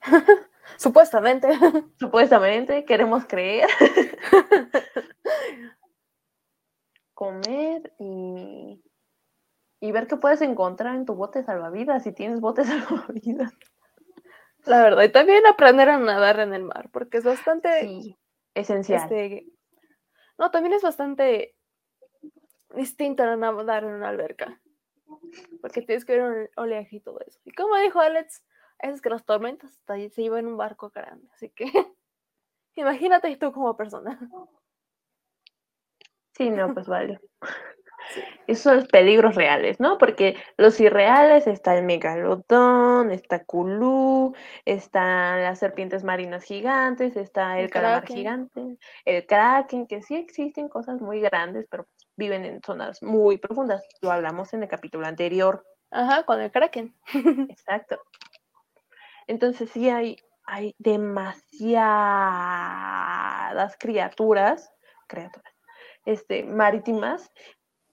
Supuestamente. 0.76 1.48
Supuestamente, 1.98 2.84
queremos 2.84 3.24
creer. 3.26 3.68
comer 7.14 7.92
y, 7.98 8.82
y 9.80 9.92
ver 9.92 10.06
qué 10.06 10.16
puedes 10.16 10.42
encontrar 10.42 10.94
en 10.96 11.06
tu 11.06 11.14
bote 11.14 11.42
salvavidas, 11.44 12.02
si 12.02 12.12
tienes 12.12 12.40
botes 12.40 12.66
salvavidas. 12.66 13.52
La 14.66 14.82
verdad, 14.82 15.02
y 15.04 15.10
también 15.10 15.46
aprender 15.46 15.90
a 15.90 15.98
nadar 15.98 16.40
en 16.40 16.54
el 16.54 16.64
mar, 16.64 16.88
porque 16.90 17.18
es 17.18 17.24
bastante 17.24 18.16
esencial. 18.54 19.02
Este, 19.02 19.46
no, 20.38 20.50
también 20.50 20.74
es 20.74 20.82
bastante 20.82 21.54
distinto 22.74 23.22
a 23.22 23.36
nadar 23.36 23.84
en 23.84 23.90
una 23.90 24.08
alberca. 24.08 24.60
Porque 25.60 25.82
tienes 25.82 26.04
que 26.04 26.12
ver 26.12 26.22
un 26.22 26.48
oleaje 26.56 26.96
y 26.96 27.00
todo 27.00 27.20
eso. 27.20 27.38
Y 27.44 27.52
como 27.52 27.76
dijo 27.76 28.00
Alex, 28.00 28.42
es 28.78 29.00
que 29.00 29.10
las 29.10 29.24
tormentas 29.24 29.78
se 29.86 30.22
llevan 30.22 30.40
en 30.40 30.46
un 30.48 30.56
barco 30.56 30.90
grande. 30.90 31.28
Así 31.32 31.50
que 31.50 31.66
imagínate 32.76 33.36
tú 33.36 33.52
como 33.52 33.76
persona. 33.76 34.18
Sí, 36.32 36.50
no, 36.50 36.74
pues 36.74 36.86
vale. 36.86 37.20
Esos 38.46 38.62
son 38.62 38.76
los 38.76 38.88
peligros 38.88 39.34
reales, 39.34 39.80
¿no? 39.80 39.96
Porque 39.98 40.36
los 40.56 40.78
irreales 40.78 41.46
está 41.46 41.76
el 41.76 41.84
megalodón, 41.84 43.10
está 43.10 43.44
Kulú, 43.44 44.34
están 44.64 45.42
las 45.42 45.58
serpientes 45.58 46.04
marinas 46.04 46.44
gigantes, 46.44 47.16
está 47.16 47.58
el, 47.58 47.70
calamar 47.70 48.06
gigante, 48.06 48.76
el 49.04 49.26
kraken, 49.26 49.86
que 49.86 50.02
sí 50.02 50.16
existen 50.16 50.68
cosas 50.68 51.00
muy 51.00 51.20
grandes, 51.20 51.66
pero 51.70 51.86
viven 52.16 52.44
en 52.44 52.60
zonas 52.62 53.02
muy 53.02 53.38
profundas. 53.38 53.82
Lo 54.02 54.12
hablamos 54.12 54.52
en 54.52 54.62
el 54.62 54.68
capítulo 54.68 55.06
anterior. 55.06 55.64
Ajá, 55.90 56.24
con 56.24 56.40
el 56.40 56.50
kraken. 56.50 56.94
Exacto. 57.48 58.00
Entonces 59.26 59.70
sí 59.70 59.88
hay, 59.90 60.16
hay 60.44 60.74
demasiadas 60.78 61.76
criaturas, 63.78 64.72
criaturas, 65.06 65.54
este, 66.04 66.44
marítimas 66.44 67.32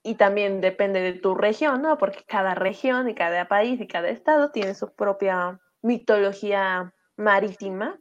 y 0.02 0.16
también 0.16 0.60
depende 0.60 1.00
de 1.00 1.12
tu 1.12 1.34
región, 1.34 1.82
¿no? 1.82 1.98
Porque 1.98 2.24
cada 2.26 2.54
región 2.54 3.08
y 3.08 3.14
cada 3.14 3.46
país 3.48 3.80
y 3.80 3.86
cada 3.86 4.08
estado 4.08 4.50
tiene 4.50 4.74
su 4.74 4.92
propia 4.94 5.60
mitología 5.80 6.92
marítima 7.16 7.98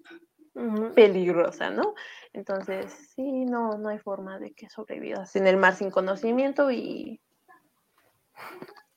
peligrosa, 0.95 1.69
¿no? 1.69 1.93
Entonces, 2.33 2.91
sí, 3.15 3.45
no, 3.45 3.77
no 3.77 3.89
hay 3.89 3.99
forma 3.99 4.39
de 4.39 4.53
que 4.53 4.69
sobrevivas 4.69 5.35
en 5.35 5.47
el 5.47 5.57
mar 5.57 5.75
sin 5.75 5.91
conocimiento 5.91 6.71
y, 6.71 7.21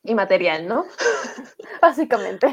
y 0.03 0.15
material, 0.15 0.67
¿no? 0.67 0.87
Básicamente. 1.83 2.47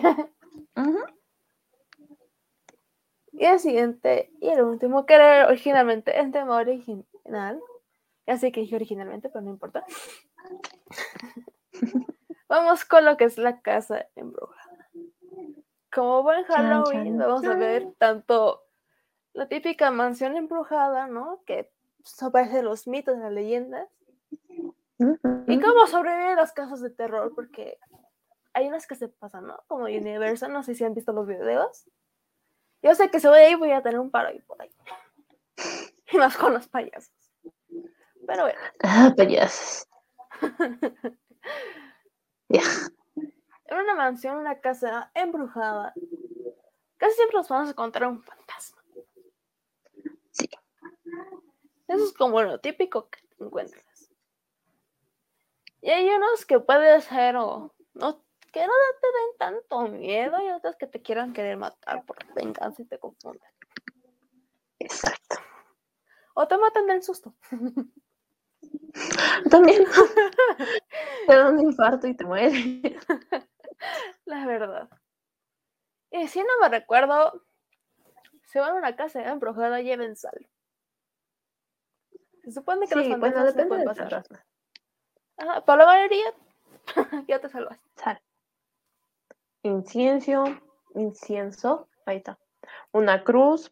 Y 3.42 3.46
el 3.46 3.60
siguiente, 3.60 4.32
y 4.40 4.50
el 4.50 4.62
último, 4.62 5.08
que 5.08 5.16
era 5.16 5.48
originalmente 5.48 6.20
el 6.20 6.32
tema 6.32 6.58
original. 6.58 7.60
Ya 8.28 8.38
sé 8.38 8.52
que 8.52 8.62
dije 8.62 8.76
originalmente, 8.76 9.30
pero 9.30 9.42
no 9.42 9.50
importa. 9.50 9.84
Vamos 12.48 12.86
con 12.86 13.04
lo 13.04 13.18
que 13.18 13.24
es 13.24 13.40
la 13.40 13.60
casa 13.62 14.06
embrujada. 14.16 14.88
Como 15.92 16.22
buen 16.22 16.44
Halloween, 16.44 17.18
vamos 17.18 17.44
a 17.46 17.56
ver 17.56 17.92
tanto 17.98 18.62
la 19.34 19.48
típica 19.48 19.90
mansión 19.90 20.38
embrujada, 20.38 21.08
¿no? 21.08 21.42
Que 21.48 21.72
aparece 22.22 22.62
los 22.62 22.88
mitos, 22.88 23.18
las 23.18 23.32
leyendas. 23.32 23.90
Y 25.48 25.60
cómo 25.60 25.88
sobreviven 25.88 26.36
las 26.36 26.54
casas 26.54 26.80
de 26.82 26.92
terror, 26.92 27.34
porque 27.34 27.80
hay 28.54 28.68
unas 28.68 28.86
que 28.86 28.94
se 28.94 29.08
pasan, 29.08 29.48
¿no? 29.48 29.64
Como 29.66 29.86
Universal, 29.86 30.54
no 30.54 30.62
sé 30.62 30.76
si 30.76 30.84
han 30.84 30.94
visto 30.94 31.12
los 31.12 31.26
videos. 31.26 31.88
Yo 32.82 32.96
sé 32.96 33.10
que 33.12 33.20
si 33.20 33.28
voy 33.28 33.40
ahí 33.40 33.56
voy 33.56 33.72
a 33.72 33.82
tener 33.82 34.00
un 34.00 34.10
paro 34.10 34.30
ahí 34.30 34.40
por 34.42 34.62
ahí. 34.62 34.72
Y 36.12 36.18
más 36.18 36.36
con 36.38 36.54
los 36.54 36.68
payasos. 36.68 37.14
Pero 38.28 38.44
bueno. 38.44 38.60
Ah, 38.84 39.14
payasos. 39.16 39.88
En 43.72 43.78
una 43.80 43.96
mansión, 43.96 44.36
una 44.36 44.60
casa 44.60 45.12
embrujada, 45.14 45.94
casi 46.98 47.16
siempre 47.16 47.38
nos 47.38 47.48
vamos 47.48 47.70
a 47.70 47.72
encontrar 47.72 48.10
un 48.10 48.22
fantasma. 48.22 48.84
Sí. 50.32 50.50
Eso 51.88 52.04
es 52.04 52.12
como 52.12 52.42
lo 52.42 52.60
típico 52.60 53.10
que 53.10 53.22
te 53.22 53.44
encuentras. 53.46 54.12
Y 55.80 55.90
hay 55.90 56.10
unos 56.10 56.46
que 56.46 56.60
puede 56.60 57.00
ser 57.00 57.38
o 57.38 57.74
no, 57.94 58.22
que 58.52 58.66
no 58.66 58.74
te 59.00 59.08
den 59.08 59.38
tanto 59.38 59.82
miedo 59.88 60.38
y 60.42 60.50
otros 60.52 60.76
que 60.76 60.88
te 60.88 61.02
quieran 61.02 61.34
querer 61.34 61.58
matar 61.58 62.06
por 62.06 62.18
venganza 62.34 62.82
y 62.82 62.86
te 62.86 63.00
confunden. 63.00 63.50
Exacto. 64.80 65.38
O 66.34 66.48
te 66.48 66.58
matan 66.58 66.88
del 66.88 67.04
susto. 67.04 67.34
También. 69.50 69.86
te 71.28 71.36
da 71.36 71.50
un 71.50 71.60
infarto 71.60 72.08
y 72.08 72.16
te 72.16 72.26
mueres. 72.26 72.54
La 74.26 74.46
verdad. 74.46 74.90
Y 76.12 76.28
si 76.28 76.40
no 76.40 76.60
me 76.62 76.70
recuerdo, 76.70 77.46
se 78.46 78.60
van 78.60 78.72
a 78.72 78.80
una 78.80 78.96
casa 78.96 79.24
embrujada, 79.30 79.82
lleven 79.82 80.16
sal. 80.16 80.50
Se 82.44 82.52
supone 82.52 82.88
que 82.88 82.96
los 82.96 83.08
fantasmas 83.08 83.54
bueno, 83.54 83.68
pueden 83.70 83.86
pasar. 83.86 84.24
Ajá, 85.38 85.64
para 85.64 85.86
la 85.86 85.92
mayoría, 85.92 86.34
ya 87.28 87.40
te 87.40 87.50
salvas. 87.50 87.80
Sal. 87.96 88.22
Incienso, 89.64 90.44
incienso, 90.96 91.88
ahí 92.06 92.18
está. 92.18 92.40
Una 92.92 93.24
cruz, 93.24 93.72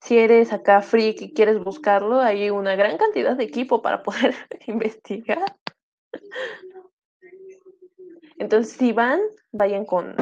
si 0.00 0.18
eres 0.18 0.52
acá 0.52 0.82
freak 0.82 1.22
y 1.22 1.32
quieres 1.32 1.62
buscarlo, 1.62 2.20
hay 2.20 2.50
una 2.50 2.76
gran 2.76 2.98
cantidad 2.98 3.36
de 3.36 3.44
equipo 3.44 3.80
para 3.80 4.02
poder 4.02 4.34
investigar. 4.66 5.56
Entonces, 8.38 8.76
si 8.76 8.92
van, 8.92 9.20
vayan 9.52 9.84
con, 9.84 10.16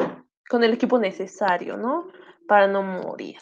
con 0.47 0.63
el 0.63 0.73
equipo 0.73 0.99
necesario, 0.99 1.75
¿no? 1.77 2.07
Para 2.47 2.67
no 2.67 2.83
morir. 2.83 3.39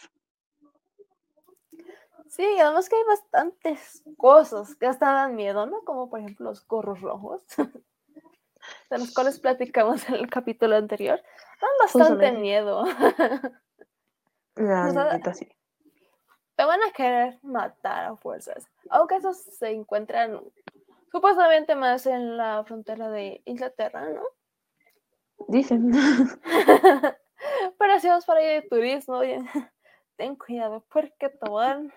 Sí, 2.28 2.46
además 2.58 2.88
que 2.88 2.96
hay 2.96 3.04
bastantes 3.06 4.02
cosas 4.16 4.74
que 4.76 4.86
hasta 4.86 5.12
dan 5.12 5.36
miedo, 5.36 5.66
¿no? 5.66 5.82
Como 5.84 6.08
por 6.08 6.20
ejemplo 6.20 6.46
los 6.46 6.66
gorros 6.66 7.00
rojos. 7.02 7.44
de 8.92 8.98
los 8.98 9.14
cuales 9.14 9.40
platicamos 9.40 10.06
en 10.10 10.16
el 10.16 10.28
capítulo 10.28 10.76
anterior, 10.76 11.18
dan 11.60 11.70
bastante 11.80 12.32
miedo. 12.32 12.84
Te 16.54 16.64
van 16.64 16.82
a 16.82 16.92
querer 16.92 17.38
matar 17.42 18.04
a 18.04 18.16
fuerzas. 18.16 18.68
Aunque 18.90 19.16
esos 19.16 19.38
se 19.38 19.70
encuentran 19.70 20.38
supuestamente 21.10 21.74
más 21.74 22.04
en 22.06 22.36
la 22.36 22.62
frontera 22.64 23.08
de 23.08 23.40
Inglaterra, 23.46 24.10
¿no? 24.10 24.22
Dicen. 25.48 25.90
Pero 27.78 27.98
si 27.98 28.08
vamos 28.08 28.26
para 28.26 28.42
ir 28.42 28.62
de 28.62 28.68
turismo, 28.68 29.20
ten 30.16 30.36
cuidado 30.36 30.84
porque 30.92 31.30
te 31.30 31.50
van 31.50 31.92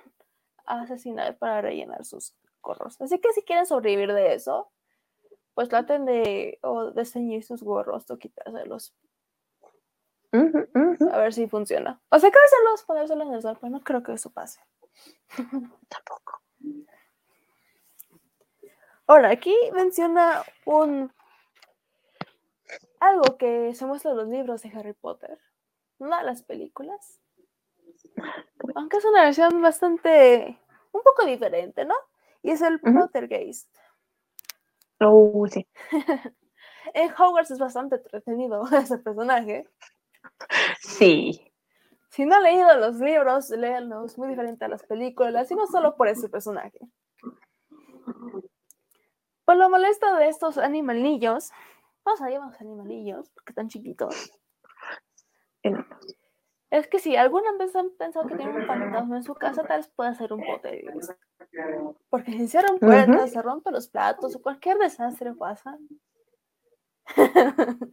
a 0.66 0.82
asesinar 0.82 1.38
para 1.38 1.62
rellenar 1.62 2.06
sus 2.06 2.34
gorros. 2.62 3.00
Así 3.02 3.20
que 3.20 3.34
si 3.34 3.44
quieren 3.44 3.66
sobrevivir 3.66 4.14
de 4.14 4.34
eso, 4.34 4.72
pues 5.56 5.70
traten 5.70 6.06
de 6.06 6.60
o 6.62 6.92
de 6.92 7.06
ceñir 7.06 7.44
sus 7.44 7.64
gorros 7.64 8.12
o 8.12 8.18
quitárselos. 8.18 8.94
A 11.12 11.18
ver 11.18 11.34
si 11.34 11.48
funciona. 11.48 12.02
O 12.10 12.20
sacárselos, 12.20 12.84
ponérselos 12.86 13.28
en 13.28 13.34
el 13.34 13.42
sol, 13.42 13.58
pero 13.60 13.72
no 13.72 13.82
creo 13.82 14.04
que 14.04 14.14
eso 14.14 14.32
pase. 14.32 14.60
Tampoco. 15.90 16.42
Ahora, 19.08 19.30
aquí 19.30 19.56
menciona 19.74 20.44
un 20.66 21.12
algo 23.00 23.38
que 23.38 23.74
se 23.76 23.86
muestra 23.86 24.12
en 24.12 24.18
los 24.18 24.28
libros 24.28 24.62
de 24.62 24.70
Harry 24.70 24.94
Potter, 24.94 25.40
no 26.00 26.22
las 26.22 26.44
películas. 26.44 27.22
Aunque 28.76 28.98
es 28.98 29.06
una 29.06 29.24
versión 29.24 29.62
bastante, 29.62 30.60
un 30.92 31.02
poco 31.02 31.26
diferente, 31.26 31.86
¿no? 31.86 31.96
Y 32.42 32.52
es 32.52 32.62
el 32.62 32.80
Pottergeist. 32.80 33.70
Oh, 35.00 35.46
sí. 35.52 35.68
en 36.94 37.12
Hogwarts 37.12 37.52
es 37.52 37.60
bastante 37.60 37.98
entretenido 37.98 38.64
ese 38.72 38.98
personaje. 39.00 39.68
Sí. 40.80 41.52
Si 42.10 42.26
no 42.26 42.36
han 42.36 42.44
leído 42.44 42.78
los 42.78 42.96
libros, 43.00 43.50
léanlos, 43.50 44.18
muy 44.18 44.30
diferente 44.30 44.66
a 44.66 44.70
las 44.70 44.84
películas, 44.84 45.52
y 45.52 45.56
no 45.56 45.68
solo 45.68 45.96
por 45.96 46.08
ese 46.08 46.30
personaje. 46.30 46.80
Por 49.44 49.58
lo 49.58 49.70
molesto 49.70 50.16
de 50.16 50.30
estos 50.30 50.58
animalillos, 50.58 51.52
vamos 52.06 52.22
a 52.22 52.30
llamar 52.30 52.56
animalillos, 52.60 53.30
porque 53.32 53.52
están 53.52 53.68
chiquitos. 53.68 54.32
Es 56.76 56.90
que 56.90 57.00
si 57.00 57.16
alguna 57.16 57.54
vez 57.58 57.74
han 57.74 57.90
pensado 57.92 58.28
que 58.28 58.36
tienen 58.36 58.54
un 58.54 58.68
fantasma 58.68 59.16
en 59.16 59.24
su 59.24 59.34
casa, 59.34 59.64
tal 59.64 59.78
vez 59.78 59.88
pueda 59.88 60.14
ser 60.14 60.34
un 60.34 60.44
poltergeist. 60.44 61.12
Porque 62.10 62.34
si 62.34 62.50
cierran 62.50 62.80
puertas, 62.80 63.32
se 63.32 63.42
rompen 63.42 63.72
los 63.72 63.88
platos 63.88 64.36
o 64.36 64.42
cualquier 64.42 64.78
desastre 64.78 65.34
pasa. 65.34 65.78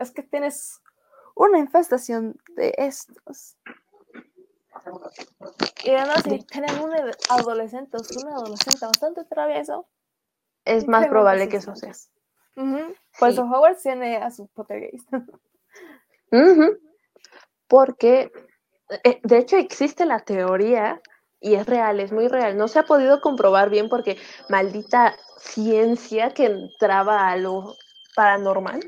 es 0.00 0.10
que 0.12 0.22
tienes 0.22 0.80
una 1.34 1.58
infestación 1.58 2.40
de 2.56 2.72
estos. 2.78 3.58
Y 5.84 5.90
además, 5.90 6.22
si 6.22 6.38
tienen 6.46 6.80
un 6.80 6.94
adolescente 7.28 7.98
o 7.98 8.00
un 8.00 8.32
adolescente 8.32 8.86
bastante 8.86 9.24
travieso, 9.26 9.86
es 10.64 10.88
más 10.88 11.06
probable 11.08 11.50
que 11.50 11.58
eso 11.58 11.76
sea. 11.76 11.92
Pues 13.18 13.38
Howard 13.38 13.76
tiene 13.76 14.16
a 14.16 14.30
su 14.30 14.48
Pottergeist. 14.48 15.06
Porque, 17.68 18.30
eh, 19.04 19.20
de 19.22 19.38
hecho, 19.38 19.56
existe 19.56 20.06
la 20.06 20.20
teoría 20.20 21.00
y 21.40 21.54
es 21.54 21.66
real, 21.66 22.00
es 22.00 22.12
muy 22.12 22.28
real. 22.28 22.56
No 22.56 22.68
se 22.68 22.78
ha 22.78 22.84
podido 22.84 23.20
comprobar 23.20 23.70
bien 23.70 23.88
porque 23.88 24.18
maldita 24.48 25.16
ciencia 25.38 26.30
que 26.30 26.46
entraba 26.46 27.28
a 27.28 27.36
lo 27.36 27.74
paranormal, 28.14 28.80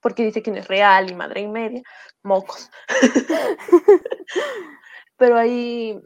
porque 0.00 0.24
dice 0.24 0.42
que 0.42 0.50
no 0.50 0.58
es 0.58 0.68
real 0.68 1.10
y 1.10 1.14
madre 1.14 1.42
y 1.42 1.48
media, 1.48 1.82
mocos. 2.22 2.70
Pero 5.16 5.38
hay, 5.38 5.98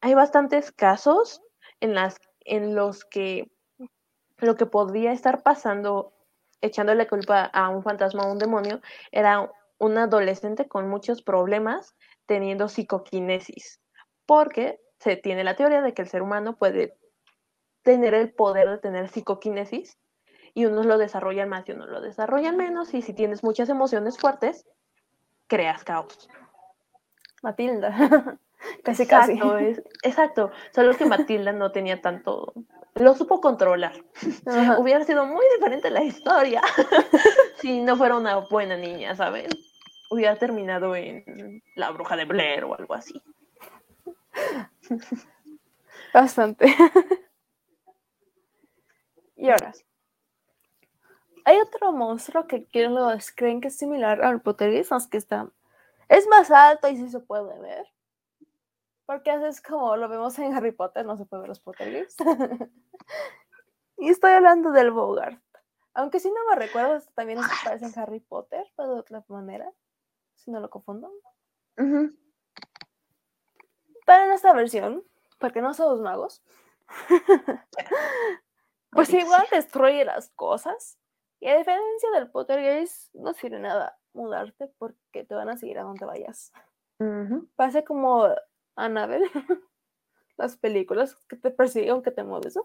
hay 0.00 0.14
bastantes 0.14 0.72
casos 0.72 1.40
en, 1.80 1.94
las, 1.94 2.16
en 2.40 2.74
los 2.74 3.04
que 3.04 3.50
lo 4.38 4.56
que 4.56 4.66
podría 4.66 5.12
estar 5.12 5.42
pasando, 5.42 6.12
echándole 6.60 7.06
culpa 7.06 7.44
a 7.44 7.68
un 7.68 7.82
fantasma 7.82 8.24
o 8.24 8.32
un 8.32 8.38
demonio, 8.38 8.80
era 9.12 9.48
un 9.82 9.98
adolescente 9.98 10.68
con 10.68 10.88
muchos 10.88 11.22
problemas 11.22 11.96
teniendo 12.26 12.68
psicoquinesis, 12.68 13.80
porque 14.26 14.78
se 15.00 15.16
tiene 15.16 15.42
la 15.42 15.56
teoría 15.56 15.82
de 15.82 15.92
que 15.92 16.02
el 16.02 16.08
ser 16.08 16.22
humano 16.22 16.56
puede 16.56 16.96
tener 17.82 18.14
el 18.14 18.32
poder 18.32 18.70
de 18.70 18.78
tener 18.78 19.08
psicoquinesis 19.08 19.98
y 20.54 20.66
unos 20.66 20.86
lo 20.86 20.98
desarrollan 20.98 21.48
más 21.48 21.68
y 21.68 21.72
unos 21.72 21.88
lo 21.88 22.00
desarrollan 22.00 22.56
menos 22.56 22.94
y 22.94 23.02
si 23.02 23.12
tienes 23.12 23.42
muchas 23.42 23.68
emociones 23.70 24.18
fuertes, 24.18 24.64
creas 25.48 25.82
caos. 25.82 26.28
Matilda. 27.42 27.90
casi 28.84 29.02
exacto, 29.02 29.50
casi. 29.50 29.82
exacto, 30.04 30.52
solo 30.72 30.96
que 30.96 31.06
Matilda 31.06 31.50
no 31.50 31.72
tenía 31.72 32.00
tanto, 32.00 32.54
lo 32.94 33.14
supo 33.16 33.40
controlar. 33.40 33.94
Hubiera 34.78 35.02
sido 35.04 35.26
muy 35.26 35.44
diferente 35.56 35.90
la 35.90 36.04
historia 36.04 36.62
si 37.56 37.80
no 37.80 37.96
fuera 37.96 38.16
una 38.16 38.36
buena 38.36 38.76
niña, 38.76 39.16
¿saben? 39.16 39.48
Hubiera 40.12 40.36
terminado 40.36 40.94
en 40.94 41.62
La 41.74 41.90
Bruja 41.90 42.16
de 42.16 42.26
Blair 42.26 42.64
o 42.64 42.74
algo 42.74 42.92
así. 42.92 43.22
Bastante. 46.12 46.66
y 49.36 49.48
ahora, 49.48 49.72
hay 51.46 51.58
otro 51.60 51.92
monstruo 51.92 52.46
que 52.46 52.66
creen 52.66 53.62
que 53.62 53.68
es 53.68 53.78
similar 53.78 54.22
al 54.22 54.42
Pottergeist, 54.42 55.10
que 55.10 55.16
está, 55.16 55.48
es 56.10 56.26
más 56.28 56.50
alto 56.50 56.88
y 56.88 56.96
sí 56.98 57.08
se 57.08 57.20
puede 57.20 57.58
ver. 57.58 57.86
Porque 59.06 59.32
es 59.48 59.62
como 59.62 59.96
lo 59.96 60.10
vemos 60.10 60.38
en 60.38 60.54
Harry 60.54 60.72
Potter, 60.72 61.06
no 61.06 61.16
se 61.16 61.24
puede 61.24 61.40
ver 61.40 61.48
los 61.48 61.60
Pottergeist. 61.60 62.20
y 63.96 64.10
estoy 64.10 64.32
hablando 64.32 64.72
del 64.72 64.90
Bogart. 64.90 65.42
Aunque 65.94 66.20
si 66.20 66.28
no 66.28 66.40
me 66.50 66.56
recuerdo, 66.56 67.00
también 67.14 67.38
aparece 67.38 67.86
en 67.86 67.98
Harry 67.98 68.20
Potter, 68.20 68.66
pero 68.76 68.94
de 68.94 69.00
otra 69.00 69.24
manera, 69.28 69.72
si 70.34 70.50
no 70.50 70.60
lo 70.60 70.70
confundo. 70.70 71.10
Pero 71.76 72.12
en 74.24 74.32
esta 74.32 74.52
versión, 74.52 75.04
porque 75.38 75.60
no 75.60 75.74
somos 75.74 76.00
magos, 76.00 76.42
pues 78.90 79.12
igual 79.12 79.46
destruye 79.50 80.04
las 80.04 80.30
cosas. 80.30 80.98
Y 81.40 81.48
a 81.48 81.56
diferencia 81.56 82.10
del 82.14 82.30
Pottergeist, 82.30 83.12
no 83.14 83.34
sirve 83.34 83.58
nada 83.58 83.98
mudarte 84.12 84.68
porque 84.78 85.24
te 85.24 85.34
van 85.34 85.48
a 85.48 85.56
seguir 85.56 85.78
a 85.78 85.82
donde 85.82 86.04
vayas. 86.04 86.52
Pase 87.56 87.82
como 87.82 88.28
Annabelle, 88.76 89.28
las 90.36 90.56
películas 90.56 91.16
que 91.28 91.36
te 91.36 91.50
persiguen 91.50 91.90
aunque 91.90 92.12
te 92.12 92.22
mueves, 92.22 92.56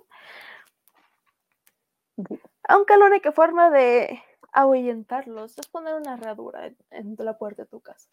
Aunque 2.67 2.97
la 2.97 3.05
única 3.05 3.31
forma 3.31 3.71
de 3.71 4.21
ahuyentarlos 4.57 5.55
es 5.59 5.67
poner 5.67 5.93
una 5.93 6.15
herradura 6.15 6.71
en, 6.89 7.15
la 7.19 7.37
puerta 7.37 7.63
de 7.63 7.69
tu 7.69 7.79
casa. 7.79 8.09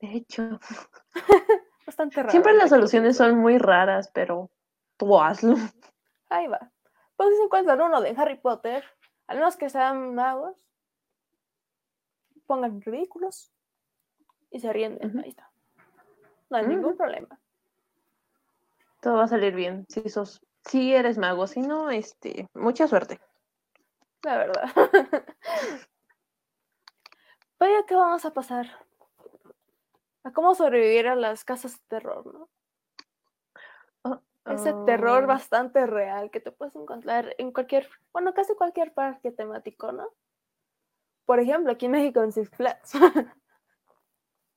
De 0.00 0.12
hecho. 0.12 0.60
Bastante 1.86 2.16
raro. 2.16 2.30
Siempre 2.30 2.54
las 2.54 2.70
soluciones 2.70 3.16
son 3.16 3.38
muy 3.38 3.58
raras, 3.58 4.08
pero 4.14 4.48
tú 4.96 5.20
hazlo. 5.20 5.56
Ahí 6.28 6.46
va. 6.46 6.70
Pues 7.16 7.30
si 7.30 7.36
se 7.36 7.42
encuentran 7.42 7.80
uno 7.80 8.00
de 8.00 8.14
Harry 8.16 8.36
Potter, 8.36 8.84
al 9.26 9.38
menos 9.38 9.56
que 9.56 9.68
sean 9.68 10.14
magos, 10.14 10.56
pongan 12.46 12.80
ridículos 12.80 13.52
y 14.52 14.60
se 14.60 14.72
ríen. 14.72 14.98
Ahí 15.20 15.30
está. 15.30 15.50
No 16.48 16.58
hay 16.58 16.66
ningún 16.68 16.96
problema. 16.96 17.40
Todo 19.00 19.16
va 19.16 19.24
a 19.24 19.28
salir 19.28 19.56
bien. 19.56 19.84
Si 19.88 20.08
sos, 20.08 20.46
si 20.64 20.94
eres 20.94 21.18
mago, 21.18 21.48
si 21.48 21.60
no, 21.60 21.90
este, 21.90 22.48
mucha 22.54 22.86
suerte. 22.86 23.20
La 24.22 24.38
verdad. 24.38 24.70
Vaya 27.58 27.86
que 27.86 27.94
vamos 27.94 28.24
a 28.24 28.32
pasar 28.32 28.66
a 30.24 30.32
cómo 30.32 30.54
sobrevivir 30.54 31.08
a 31.08 31.16
las 31.16 31.44
casas 31.44 31.72
de 31.72 31.86
terror, 31.88 32.26
¿no? 32.26 32.48
Ese 34.44 34.74
terror 34.86 35.26
bastante 35.26 35.86
real 35.86 36.30
que 36.32 36.40
te 36.40 36.50
puedes 36.50 36.74
encontrar 36.74 37.34
en 37.38 37.52
cualquier, 37.52 37.88
bueno, 38.12 38.34
casi 38.34 38.54
cualquier 38.56 38.92
parque 38.92 39.30
temático, 39.30 39.92
¿no? 39.92 40.08
Por 41.26 41.38
ejemplo, 41.38 41.70
aquí 41.72 41.86
en 41.86 41.92
México 41.92 42.22
en 42.22 42.32
Six 42.32 42.50
Flags. 42.50 42.92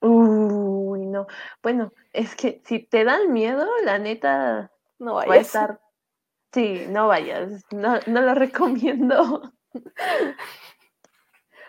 Uy, 0.02 1.06
no. 1.06 1.28
Bueno, 1.62 1.94
es 2.14 2.36
que 2.36 2.64
si 2.66 2.80
te 2.80 3.04
dan 3.04 3.32
miedo, 3.32 3.68
la 3.84 4.00
neta 4.00 4.72
no 4.98 5.16
vayas. 5.16 5.30
Va 5.30 5.36
a 5.36 5.42
estar. 5.42 5.85
Sí, 6.54 6.86
no 6.88 7.08
vayas. 7.08 7.64
No, 7.72 8.00
no 8.08 8.22
lo 8.22 8.34
recomiendo. 8.36 9.54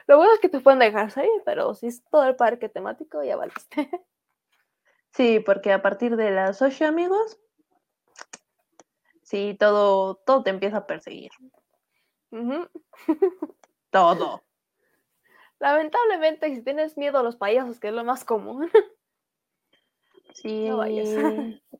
Lo 0.07 0.17
bueno 0.17 0.33
es 0.35 0.41
que 0.41 0.49
te 0.49 0.61
pueden 0.61 0.79
dejar 0.79 1.11
salir, 1.11 1.43
pero 1.45 1.75
si 1.75 1.89
es 1.89 2.05
todo 2.05 2.25
el 2.25 2.37
parque 2.37 2.69
temático, 2.69 3.23
ya 3.23 3.37
valiste. 3.37 3.91
Sí, 5.12 5.41
porque 5.41 5.73
a 5.73 5.81
partir 5.81 6.15
de 6.15 6.31
las 6.31 6.61
ocho 6.61 6.85
amigos, 6.85 7.39
sí, 9.23 9.57
todo, 9.59 10.17
todo 10.17 10.43
te 10.43 10.51
empieza 10.51 10.77
a 10.77 10.87
perseguir. 10.87 11.31
Todo. 13.91 14.43
Lamentablemente, 15.59 16.55
si 16.55 16.61
tienes 16.61 16.99
miedo 16.99 17.19
a 17.19 17.23
los 17.23 17.37
payasos, 17.37 17.81
que 17.81 17.89
es 17.89 17.95
lo 17.95 18.05
más 18.05 18.27
común. 18.27 18.71
Sí. 20.35 20.69
No 20.69 20.77
vayas. 20.77 21.09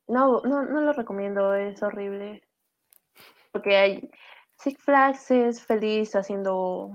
No, 0.07 0.41
no, 0.41 0.63
no 0.63 0.81
lo 0.81 0.93
recomiendo, 0.93 1.53
es 1.53 1.83
horrible. 1.83 2.46
Porque 3.51 3.77
hay. 3.77 4.11
Six 4.57 4.81
Flags 4.81 5.29
es 5.31 5.63
feliz 5.63 6.15
haciendo 6.15 6.91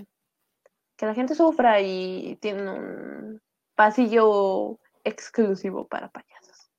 que 0.97 1.07
la 1.07 1.15
gente 1.15 1.35
sufra 1.35 1.81
y 1.81 2.37
tiene 2.41 2.71
un 2.71 3.43
pasillo 3.75 4.79
exclusivo 5.05 5.87
para 5.87 6.11
payasos. 6.11 6.71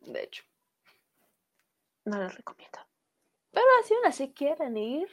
De 0.00 0.22
hecho. 0.22 0.44
No 2.04 2.18
les 2.22 2.34
recomiendo. 2.34 2.78
Pero 3.50 3.66
si 3.84 3.94
aún 3.94 4.06
así 4.06 4.32
quieren 4.32 4.76
ir 4.76 5.08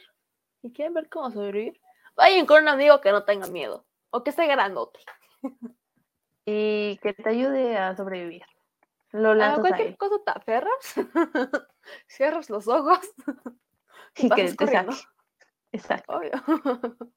y 0.62 0.72
quieren 0.72 0.94
ver 0.94 1.08
cómo 1.08 1.30
sobrevivir, 1.30 1.80
vayan 2.16 2.46
con 2.46 2.62
un 2.62 2.68
amigo 2.68 3.00
que 3.00 3.12
no 3.12 3.24
tenga 3.24 3.48
miedo 3.48 3.84
o 4.10 4.22
que 4.22 4.30
esté 4.30 4.46
grandote. 4.46 5.00
y 6.44 6.98
que 6.98 7.12
te 7.12 7.28
ayude 7.28 7.76
a 7.76 7.96
sobrevivir. 7.96 8.44
Lo 9.12 9.30
a 9.42 9.56
cualquier 9.60 9.96
cosa 9.96 10.16
te 10.24 10.30
aferras, 10.30 10.94
cierras 12.06 12.50
los 12.50 12.68
ojos 12.68 13.00
y, 14.16 14.30
que 14.30 14.52
te 14.52 14.66
saque. 14.66 14.94
Exacto. 15.72 16.16
Obvio. 16.16 16.32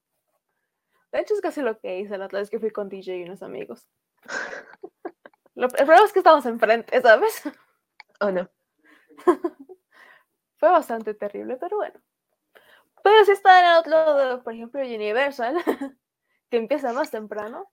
De 1.12 1.20
hecho, 1.20 1.34
es 1.34 1.42
casi 1.42 1.62
lo 1.62 1.80
que 1.80 2.00
hice 2.00 2.18
la 2.18 2.26
otra 2.26 2.40
vez 2.40 2.50
que 2.50 2.60
fui 2.60 2.70
con 2.70 2.90
DJ 2.90 3.18
y 3.18 3.24
unos 3.24 3.42
amigos. 3.42 3.88
Lo, 5.56 5.66
el 5.66 5.72
problema 5.72 6.06
es 6.06 6.14
que 6.14 6.20
estamos 6.20 6.46
enfrente, 6.46 7.02
¿sabes? 7.02 7.46
¿O 8.22 8.28
oh, 8.28 8.32
no? 8.32 8.50
Fue 10.58 10.70
bastante 10.70 11.14
terrible, 11.14 11.58
pero 11.58 11.78
bueno. 11.78 12.00
Pero 13.04 13.26
si 13.26 13.32
está 13.32 13.60
en 13.60 13.66
el 13.72 13.78
otro 13.78 13.92
lado, 13.92 14.44
por 14.44 14.54
ejemplo, 14.54 14.82
Universal, 14.82 15.58
que 16.50 16.58
empieza 16.58 16.94
más 16.94 17.10
temprano. 17.12 17.70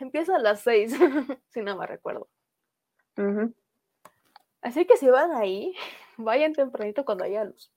Empieza 0.00 0.36
a 0.36 0.40
las 0.40 0.60
6, 0.60 0.94
si 1.48 1.62
no 1.62 1.76
me 1.76 1.86
recuerdo. 1.86 2.28
Así 4.60 4.86
que 4.86 4.96
si 4.96 5.08
van 5.08 5.32
ahí, 5.32 5.74
vayan 6.16 6.52
tempranito 6.52 7.04
cuando 7.04 7.24
haya 7.24 7.44
luz. 7.44 7.72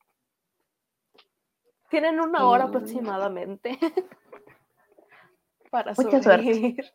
Tienen 1.92 2.22
una 2.22 2.48
hora 2.48 2.64
aproximadamente 2.64 3.78
para 5.70 5.94
Mucha 5.94 6.24
sobrevivir. 6.24 6.90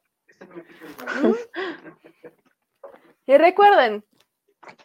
y 3.26 3.37
recuerden, 3.37 4.04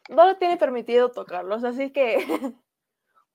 no 0.09 0.25
lo 0.25 0.35
tiene 0.35 0.57
permitido 0.57 1.11
tocarlos, 1.11 1.63
así 1.63 1.91
que 1.91 2.17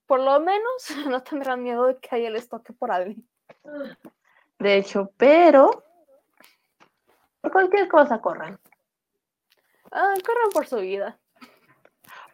por 0.07 0.21
lo 0.21 0.39
menos 0.41 0.91
no 1.09 1.23
tendrán 1.23 1.63
miedo 1.63 1.87
de 1.87 1.99
que 1.99 2.15
haya 2.15 2.29
les 2.29 2.47
toque 2.47 2.75
por 2.75 2.93
alguien. 2.93 3.27
De 4.59 4.77
hecho, 4.77 5.11
pero 5.17 5.83
por 7.41 7.53
cualquier 7.53 7.89
cosa 7.89 8.21
corran. 8.21 8.61
Ah, 9.91 10.13
corran 10.25 10.51
por 10.53 10.67
su 10.67 10.77
vida. 10.77 11.19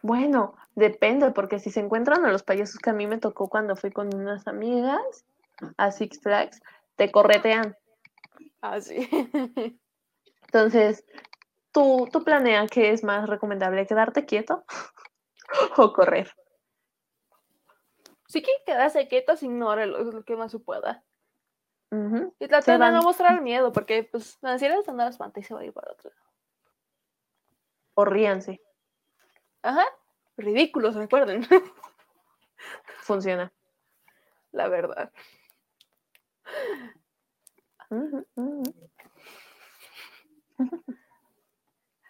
Bueno, 0.01 0.55
depende, 0.75 1.31
porque 1.31 1.59
si 1.59 1.71
se 1.71 1.79
encuentran 1.79 2.25
a 2.25 2.31
los 2.31 2.43
payasos 2.43 2.79
que 2.79 2.89
a 2.89 2.93
mí 2.93 3.07
me 3.07 3.17
tocó 3.17 3.49
cuando 3.49 3.75
fui 3.75 3.91
con 3.91 4.13
unas 4.13 4.47
amigas 4.47 5.25
a 5.77 5.91
Six 5.91 6.21
Flags, 6.21 6.61
te 6.95 7.11
corretean. 7.11 7.77
Ah, 8.61 8.79
sí. 8.81 9.07
Entonces, 10.43 11.05
tú, 11.71 12.07
tú 12.11 12.23
planeas 12.23 12.69
que 12.69 12.91
es 12.91 13.03
más 13.03 13.27
recomendable 13.27 13.87
quedarte 13.87 14.25
quieto 14.25 14.63
o 15.77 15.93
correr. 15.93 16.31
Sí 18.27 18.41
que 18.41 18.51
quedarse 18.65 19.07
quieto, 19.07 19.33
ignore 19.41 19.85
lo, 19.85 20.23
que 20.23 20.35
más 20.35 20.51
se 20.51 20.59
pueda. 20.59 21.03
Y 22.39 22.47
trata 22.47 22.79
de 22.79 22.91
no 22.91 23.03
mostrar 23.03 23.39
miedo, 23.43 23.71
porque 23.71 24.03
pues 24.03 24.39
la 24.41 24.53
ansiedad 24.53 24.79
es 24.79 24.89
andar 24.89 25.13
las 25.13 25.37
y 25.37 25.43
se 25.43 25.53
va 25.53 25.59
a 25.59 25.65
ir 25.65 25.73
para 25.73 25.91
otro 25.91 26.09
lado. 26.09 26.31
O 27.93 28.05
ríanse. 28.05 28.59
Ajá. 29.61 29.85
Ridículos, 30.37 30.95
recuerden. 30.95 31.45
Funciona. 33.01 33.51
La 34.51 34.67
verdad. 34.67 35.11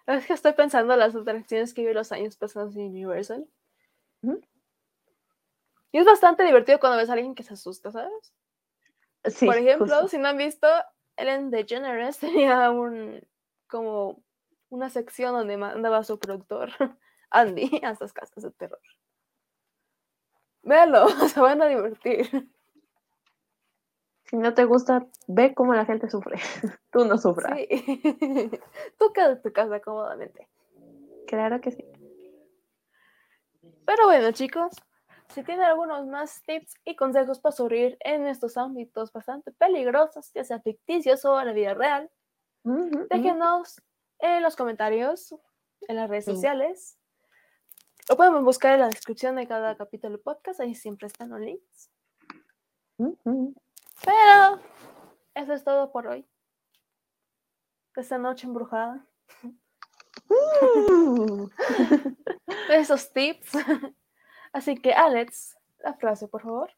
Es 0.08 0.26
que 0.26 0.34
estoy 0.34 0.54
pensando 0.54 0.94
en 0.94 1.00
las 1.00 1.16
atracciones 1.16 1.74
que 1.74 1.86
vi 1.86 1.94
los 1.94 2.12
años 2.12 2.36
pasados 2.36 2.76
en 2.76 2.88
Universal. 2.88 3.48
Y 5.92 5.98
es 5.98 6.06
bastante 6.06 6.44
divertido 6.44 6.80
cuando 6.80 6.98
ves 6.98 7.10
a 7.10 7.14
alguien 7.14 7.36
que 7.36 7.44
se 7.44 7.54
asusta, 7.54 7.92
¿sabes? 7.92 8.34
Sí, 9.26 9.46
Por 9.46 9.58
ejemplo, 9.58 10.08
si 10.08 10.18
no 10.18 10.30
han 10.30 10.38
visto, 10.38 10.68
Ellen 11.16 11.50
DeGeneres 11.52 12.18
tenía 12.20 12.72
un 12.72 13.22
como 13.68 14.22
una 14.70 14.90
sección 14.90 15.34
donde 15.34 15.58
mandaba 15.58 16.04
su 16.04 16.20
productor, 16.20 16.72
Andy, 17.34 17.70
a 17.84 17.92
esas 17.92 18.14
casas 18.14 18.44
de 18.44 18.52
terror. 18.52 18.80
Véanlo, 20.62 21.10
se 21.30 21.40
van 21.40 21.62
a 21.62 21.68
divertir. 21.68 22.50
Si 24.26 24.38
no 24.38 24.54
te 24.54 24.64
gusta, 24.64 25.06
ve 25.28 25.54
cómo 25.54 25.74
la 25.74 25.86
gente 25.86 26.10
sufre. 26.10 26.38
Tú 26.92 27.06
no 27.06 27.18
sufras. 27.18 27.58
Sí. 27.58 28.52
Tú 28.98 29.12
quedas 29.14 29.38
en 29.38 29.42
tu 29.42 29.52
casa 29.52 29.80
cómodamente. 29.82 30.48
Claro 31.28 31.60
que 31.60 31.72
sí. 31.72 31.86
Pero 33.86 34.06
bueno, 34.06 34.32
chicos, 34.32 34.74
si 35.30 35.44
tienen 35.44 35.66
algunos 35.66 36.06
más 36.08 36.42
tips 36.44 36.76
y 36.86 36.96
consejos 36.96 37.40
para 37.40 37.52
sobrevivir 37.52 37.98
en 38.00 38.28
estos 38.28 38.56
ámbitos 38.56 39.12
bastante 39.12 39.52
peligrosos, 39.52 40.32
ya 40.34 40.44
sea 40.44 40.62
ficticios 40.62 41.26
o 41.26 41.40
en 41.40 41.48
la 41.48 41.54
vida 41.54 41.74
real, 41.74 42.10
déjenos 43.10 43.82
en 44.20 44.42
los 44.42 44.56
comentarios, 44.56 45.36
en 45.88 45.96
las 45.96 46.10
redes 46.10 46.26
sociales. 46.26 46.98
Lo 48.10 48.18
podemos 48.18 48.44
buscar 48.44 48.74
en 48.74 48.82
la 48.82 48.90
descripción 48.90 49.36
de 49.36 49.48
cada 49.48 49.78
capítulo 49.78 50.22
podcast, 50.22 50.60
ahí 50.60 50.76
siempre 50.76 51.08
están 51.08 51.30
los 51.30 51.40
links. 51.40 51.90
Pero 52.98 54.60
eso 55.36 55.54
es 55.54 55.64
todo 55.64 55.92
por 55.92 56.08
hoy. 56.08 56.28
Esta 57.96 58.18
noche 58.18 58.48
embrujada. 58.48 59.06
Uh. 60.30 61.50
Esos 62.70 63.14
tips. 63.14 63.52
Así 64.52 64.76
que, 64.76 64.94
Alex, 64.94 65.58
la 65.80 65.94
frase, 65.94 66.28
por 66.28 66.42
favor. 66.42 66.72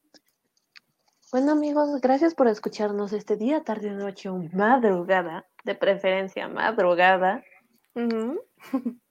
Bueno, 1.31 1.53
amigos, 1.53 1.99
gracias 2.01 2.35
por 2.35 2.47
escucharnos 2.47 3.11
este 3.11 3.35
día, 3.35 3.63
tarde, 3.63 3.91
noche 3.91 4.29
o 4.29 4.37
madrugada, 4.53 5.45
de 5.63 5.75
preferencia 5.75 6.47
madrugada. 6.47 7.43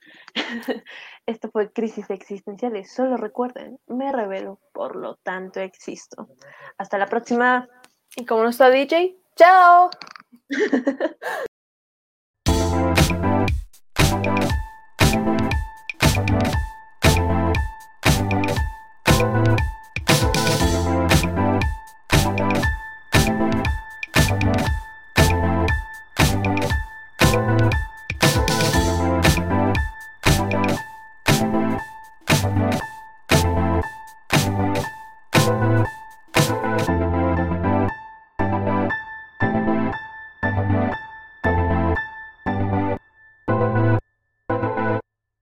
Esto 1.27 1.51
fue 1.51 1.73
Crisis 1.73 2.11
Existenciales. 2.11 2.93
Solo 2.93 3.17
recuerden, 3.17 3.79
me 3.87 4.13
revelo, 4.13 4.61
por 4.73 4.97
lo 4.97 5.17
tanto 5.17 5.61
existo. 5.61 6.29
Hasta 6.77 6.99
la 6.99 7.07
próxima. 7.07 7.69
Y 8.17 8.27
como 8.27 8.43
no 8.43 8.51
está 8.51 8.69
DJ, 8.69 9.17
¡chao! 9.37 9.91